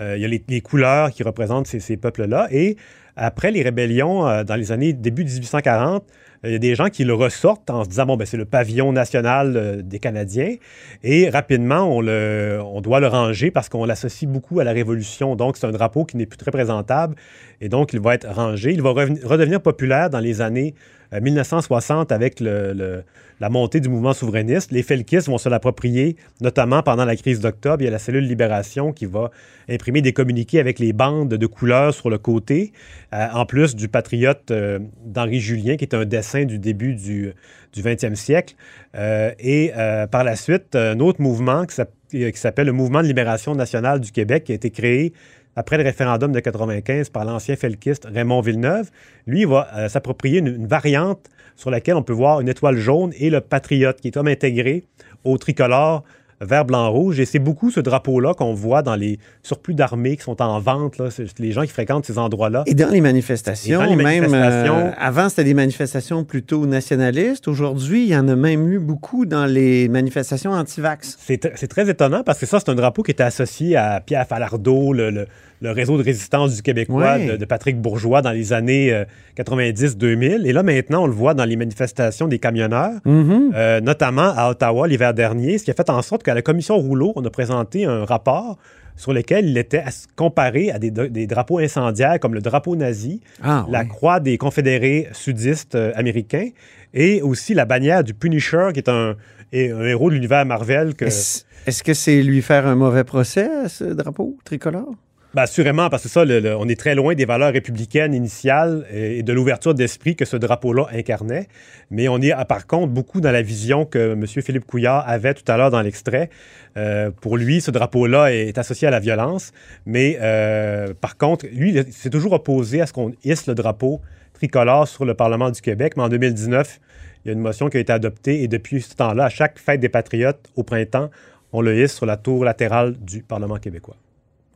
euh, 0.00 0.16
il 0.16 0.22
y 0.22 0.24
a 0.24 0.28
les, 0.28 0.42
les, 0.48 0.60
couleurs 0.60 1.12
qui 1.12 1.22
représentent 1.22 1.68
ces, 1.68 1.78
ces 1.78 1.96
peuples-là. 1.96 2.48
Et 2.50 2.76
après 3.16 3.50
les 3.50 3.62
rébellions, 3.62 4.26
euh, 4.26 4.44
dans 4.44 4.56
les 4.56 4.72
années 4.72 4.92
début 4.92 5.24
1840, 5.24 6.04
il 6.44 6.52
y 6.52 6.54
a 6.54 6.58
des 6.58 6.74
gens 6.74 6.88
qui 6.88 7.04
le 7.04 7.14
ressortent 7.14 7.70
en 7.70 7.84
se 7.84 7.88
disant 7.88 8.06
bon 8.06 8.16
ben 8.16 8.26
c'est 8.26 8.36
le 8.36 8.44
pavillon 8.44 8.92
national 8.92 9.56
euh, 9.56 9.82
des 9.82 9.98
Canadiens 9.98 10.54
et 11.02 11.30
rapidement 11.30 11.84
on 11.84 12.00
le 12.00 12.60
on 12.64 12.80
doit 12.80 13.00
le 13.00 13.06
ranger 13.06 13.50
parce 13.50 13.68
qu'on 13.68 13.84
l'associe 13.84 14.30
beaucoup 14.30 14.60
à 14.60 14.64
la 14.64 14.72
Révolution 14.72 15.36
donc 15.36 15.56
c'est 15.56 15.66
un 15.66 15.72
drapeau 15.72 16.04
qui 16.04 16.16
n'est 16.16 16.26
plus 16.26 16.38
très 16.38 16.50
présentable 16.50 17.16
et 17.60 17.68
donc 17.68 17.92
il 17.92 18.00
va 18.00 18.14
être 18.14 18.28
rangé 18.28 18.72
il 18.72 18.82
va 18.82 18.90
redevenir 18.90 19.60
populaire 19.60 20.10
dans 20.10 20.20
les 20.20 20.40
années 20.40 20.74
1960 21.20 22.12
avec 22.12 22.40
le, 22.40 23.04
la 23.40 23.48
montée 23.48 23.80
du 23.80 23.88
mouvement 23.88 24.12
souverainiste. 24.12 24.70
Les 24.72 24.82
felkistes 24.82 25.28
vont 25.28 25.38
se 25.38 25.48
l'approprier, 25.48 26.16
notamment 26.40 26.82
pendant 26.82 27.04
la 27.04 27.16
crise 27.16 27.40
d'octobre. 27.40 27.82
Il 27.82 27.84
y 27.84 27.88
a 27.88 27.90
la 27.90 27.98
cellule 27.98 28.26
Libération 28.26 28.92
qui 28.92 29.06
va 29.06 29.30
imprimer 29.68 30.02
des 30.02 30.12
communiqués 30.12 30.60
avec 30.60 30.78
les 30.78 30.92
bandes 30.92 31.34
de 31.34 31.46
couleurs 31.46 31.94
sur 31.94 32.10
le 32.10 32.18
côté, 32.18 32.72
euh, 33.12 33.26
en 33.32 33.46
plus 33.46 33.74
du 33.74 33.88
patriote 33.88 34.50
euh, 34.50 34.78
d'Henri 35.04 35.40
Julien, 35.40 35.76
qui 35.76 35.84
est 35.84 35.94
un 35.94 36.04
dessin 36.04 36.33
du 36.44 36.58
début 36.58 36.94
du, 36.94 37.32
du 37.72 37.82
20e 37.82 38.14
siècle. 38.14 38.54
Euh, 38.94 39.30
et 39.38 39.72
par 40.10 40.24
la 40.24 40.36
suite, 40.36 40.74
un 40.74 40.98
autre 41.00 41.20
mouvement 41.20 41.64
qui 41.66 42.32
s'appelle 42.34 42.66
le 42.66 42.72
Mouvement 42.72 43.02
de 43.02 43.06
libération 43.06 43.54
nationale 43.54 44.00
du 44.00 44.12
Québec, 44.12 44.44
qui 44.44 44.52
a 44.52 44.54
été 44.54 44.70
créé 44.70 45.12
après 45.56 45.76
le 45.76 45.84
référendum 45.84 46.32
de 46.32 46.40
95 46.40 47.10
par 47.10 47.24
l'ancien 47.24 47.56
felkiste 47.56 48.06
Raymond 48.12 48.40
Villeneuve. 48.40 48.90
Lui, 49.26 49.44
va 49.44 49.68
euh, 49.74 49.88
s'approprier 49.88 50.40
une, 50.40 50.48
une, 50.48 50.66
variante 50.66 51.28
sur 51.56 51.70
laquelle 51.70 51.94
on 51.94 52.02
peut 52.02 52.12
voir 52.12 52.40
une 52.40 52.48
étoile 52.48 52.76
jaune 52.76 53.12
et 53.18 53.30
le 53.30 53.40
patriote, 53.40 54.00
qui 54.00 54.08
est 54.08 54.10
comme 54.10 54.28
intégré 54.28 54.84
au 55.22 55.38
tricolore 55.38 56.04
vert, 56.40 56.64
blanc, 56.64 56.90
rouge. 56.90 57.20
Et 57.20 57.24
c'est 57.24 57.38
beaucoup 57.38 57.70
ce 57.70 57.80
drapeau-là 57.80 58.34
qu'on 58.34 58.54
voit 58.54 58.82
dans 58.82 58.96
les 58.96 59.18
surplus 59.42 59.74
d'armées 59.74 60.16
qui 60.16 60.22
sont 60.22 60.40
en 60.42 60.58
vente, 60.58 60.98
là, 60.98 61.08
les 61.38 61.52
gens 61.52 61.62
qui 61.62 61.68
fréquentent 61.68 62.06
ces 62.06 62.18
endroits-là. 62.18 62.64
Et 62.66 62.74
dans 62.74 62.90
les 62.90 63.00
manifestations, 63.00 63.80
dans 63.80 63.86
les 63.86 63.96
manifestations 63.96 64.76
même, 64.76 64.86
euh, 64.88 64.98
avant, 64.98 65.28
c'était 65.28 65.44
des 65.44 65.54
manifestations 65.54 66.24
plutôt 66.24 66.66
nationalistes. 66.66 67.48
Aujourd'hui, 67.48 68.04
il 68.04 68.08
y 68.08 68.16
en 68.16 68.28
a 68.28 68.36
même 68.36 68.70
eu 68.70 68.78
beaucoup 68.78 69.26
dans 69.26 69.46
les 69.46 69.88
manifestations 69.88 70.52
anti-vax. 70.52 71.18
C'est 71.18 71.68
très 71.68 71.88
étonnant 71.88 72.22
parce 72.24 72.38
que 72.38 72.46
ça, 72.46 72.60
c'est 72.60 72.70
un 72.70 72.74
drapeau 72.74 73.02
qui 73.02 73.10
était 73.10 73.22
associé 73.22 73.76
à 73.76 74.00
Pierre 74.00 74.26
Falardeau, 74.26 74.92
le, 74.92 75.10
le, 75.10 75.26
le 75.60 75.70
réseau 75.70 75.96
de 75.96 76.02
résistance 76.02 76.56
du 76.56 76.62
Québécois 76.62 77.14
Ouais. 77.16 77.26
de, 77.28 77.36
de 77.36 77.44
Patrick 77.44 77.80
Bourgeois 77.80 78.20
dans 78.22 78.32
les 78.32 78.52
années 78.52 78.92
euh, 78.92 79.04
90-2000. 79.36 80.46
Et 80.46 80.52
là, 80.52 80.62
maintenant, 80.62 81.04
on 81.04 81.06
le 81.06 81.12
voit 81.12 81.34
dans 81.34 81.44
les 81.44 81.56
manifestations 81.56 82.28
des 82.28 82.38
camionneurs, 82.38 83.00
Mhm. 83.04 83.52
euh, 83.54 83.80
notamment 83.80 84.32
à 84.36 84.50
Ottawa 84.50 84.86
l'hiver 84.88 85.14
dernier, 85.14 85.58
ce 85.58 85.64
qui 85.64 85.70
a 85.70 85.74
fait 85.74 85.90
en 85.90 86.02
sorte 86.02 86.22
qu'à 86.22 86.34
la 86.34 86.42
commission 86.42 86.76
Rouleau, 86.76 87.12
on 87.16 87.24
a 87.24 87.30
présenté 87.30 87.84
un 87.84 88.04
rapport 88.04 88.58
sur 88.96 89.12
lequel 89.12 89.48
il 89.48 89.58
était 89.58 89.78
à 89.78 89.90
se 89.90 90.06
comparer 90.14 90.70
à 90.70 90.78
des, 90.78 90.90
des 90.90 91.26
drapeaux 91.26 91.58
incendiaires 91.58 92.20
comme 92.20 92.34
le 92.34 92.40
drapeau 92.40 92.76
nazi, 92.76 93.20
Ah, 93.42 93.66
la 93.68 93.84
croix 93.84 94.20
des 94.20 94.38
confédérés 94.38 95.08
sudistes 95.12 95.74
euh, 95.74 95.90
américains 95.96 96.50
et 96.92 97.20
aussi 97.20 97.54
la 97.54 97.64
bannière 97.64 98.04
du 98.04 98.14
Punisher, 98.14 98.68
qui 98.72 98.78
est 98.78 98.88
un, 98.88 99.16
est 99.52 99.72
un 99.72 99.82
héros 99.84 100.10
de 100.10 100.14
l'univers 100.14 100.46
Marvel. 100.46 100.94
que 100.94 101.06
Est-ce 101.06 101.44
est-ce 101.66 101.82
que 101.82 101.94
c'est 101.94 102.22
lui 102.22 102.42
faire 102.42 102.66
un 102.66 102.74
mauvais 102.76 103.04
procès 103.04 103.48
ce 103.68 103.84
drapeau 103.84 104.36
tricolore? 104.44 104.94
Ben, 105.34 105.42
assurément, 105.42 105.90
parce 105.90 106.04
que 106.04 106.08
ça, 106.08 106.24
on 106.58 106.68
est 106.68 106.78
très 106.78 106.94
loin 106.94 107.16
des 107.16 107.24
valeurs 107.24 107.52
républicaines 107.52 108.14
initiales 108.14 108.86
et, 108.92 109.24
de 109.24 109.32
l'ouverture 109.32 109.74
d'esprit 109.74 110.14
que 110.14 110.24
ce 110.24 110.36
drapeau-là 110.36 110.86
incarnait. 110.92 111.48
Mais 111.90 112.06
on 112.06 112.20
est, 112.20 112.32
par 112.44 112.68
contre, 112.68 112.92
beaucoup 112.92 113.20
dans 113.20 113.32
la 113.32 113.42
vision 113.42 113.84
que 113.84 114.12
M. 114.12 114.24
Philippe 114.26 114.64
Couillard 114.64 115.02
avait 115.08 115.34
tout 115.34 115.42
à 115.50 115.56
l'heure 115.56 115.72
dans 115.72 115.82
l'extrait. 115.82 116.30
Euh, 116.76 117.10
pour 117.10 117.36
lui, 117.36 117.60
ce 117.60 117.72
drapeau-là 117.72 118.32
est 118.32 118.56
associé 118.58 118.86
à 118.86 118.92
la 118.92 119.00
violence. 119.00 119.52
Mais 119.86 120.18
euh, 120.20 120.94
par 121.00 121.16
contre, 121.16 121.46
lui, 121.52 121.72
il 121.72 121.92
s'est 121.92 122.10
toujours 122.10 122.34
opposé 122.34 122.80
à 122.80 122.86
ce 122.86 122.92
qu'on 122.92 123.12
hisse 123.24 123.48
le 123.48 123.56
drapeau 123.56 124.00
tricolore 124.34 124.86
sur 124.86 125.04
le 125.04 125.14
Parlement 125.14 125.50
du 125.50 125.60
Québec. 125.60 125.94
Mais 125.96 126.04
en 126.04 126.08
2019, 126.08 126.78
il 127.24 127.28
y 127.28 127.30
a 127.30 127.32
une 127.32 127.40
motion 127.40 127.68
qui 127.68 127.78
a 127.78 127.80
été 127.80 127.92
adoptée 127.92 128.44
et 128.44 128.46
depuis 128.46 128.82
ce 128.82 128.94
temps-là, 128.94 129.24
à 129.24 129.30
chaque 129.30 129.58
fête 129.58 129.80
des 129.80 129.88
Patriotes 129.88 130.48
au 130.54 130.62
printemps, 130.62 131.10
on 131.52 131.60
le 131.60 131.76
hisse 131.76 131.94
sur 131.94 132.06
la 132.06 132.16
tour 132.16 132.44
latérale 132.44 132.94
du 133.00 133.24
Parlement 133.24 133.56
québécois. 133.56 133.96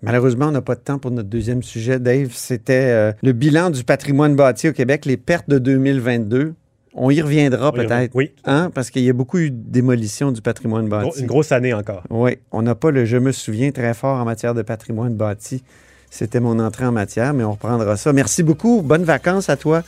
Malheureusement, 0.03 0.47
on 0.47 0.53
n'a 0.53 0.63
pas 0.63 0.75
de 0.75 0.81
temps 0.81 0.99
pour 0.99 1.11
notre 1.11 1.29
deuxième 1.29 1.63
sujet, 1.63 1.99
Dave. 1.99 2.31
C'était 2.33 2.91
euh, 2.91 3.13
le 3.23 3.33
bilan 3.33 3.71
du 3.71 3.85
patrimoine 3.85 4.37
bâti 4.37 4.69
au 4.69 4.73
Québec, 4.73 5.05
les 5.07 5.17
pertes 5.17 5.49
de 5.49 5.59
2022. 5.59 6.55
On 6.95 7.11
y 7.11 7.21
reviendra 7.21 7.73
peut-être. 7.73 8.15
Oui. 8.15 8.33
Hein? 8.45 8.71
Parce 8.75 8.91
qu'il 8.91 9.03
y 9.03 9.11
a 9.11 9.13
beaucoup 9.13 9.39
eu 9.39 9.51
de 9.51 9.57
démolition 9.57 10.33
du 10.33 10.41
patrimoine 10.41 10.89
bâti. 10.89 11.21
Une 11.21 11.27
grosse 11.27 11.53
année 11.53 11.73
encore. 11.73 12.03
Oui. 12.11 12.39
On 12.51 12.63
n'a 12.63 12.75
pas 12.75 12.91
le 12.91 13.05
je 13.05 13.17
me 13.17 13.33
souviens 13.33 13.71
très 13.71 13.95
fort 13.95 14.19
en 14.19 14.25
matière 14.25 14.55
de 14.55 14.63
patrimoine 14.63 15.15
bâti. 15.15 15.63
C'était 16.11 16.41
mon 16.41 16.59
entrée 16.59 16.87
en 16.87 16.93
matière, 16.93 17.35
mais 17.35 17.45
on 17.45 17.53
reprendra 17.53 17.97
ça. 17.97 18.13
Merci 18.13 18.43
beaucoup. 18.43 18.83
Bonnes 18.83 19.05
vacances 19.05 19.49
à 19.49 19.57
toi. 19.57 19.83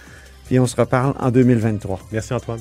Puis 0.47 0.59
on 0.59 0.67
se 0.67 0.77
reparle 0.77 1.15
en 1.19 1.31
2023. 1.31 2.01
Merci 2.13 2.35
Antoine. 2.35 2.61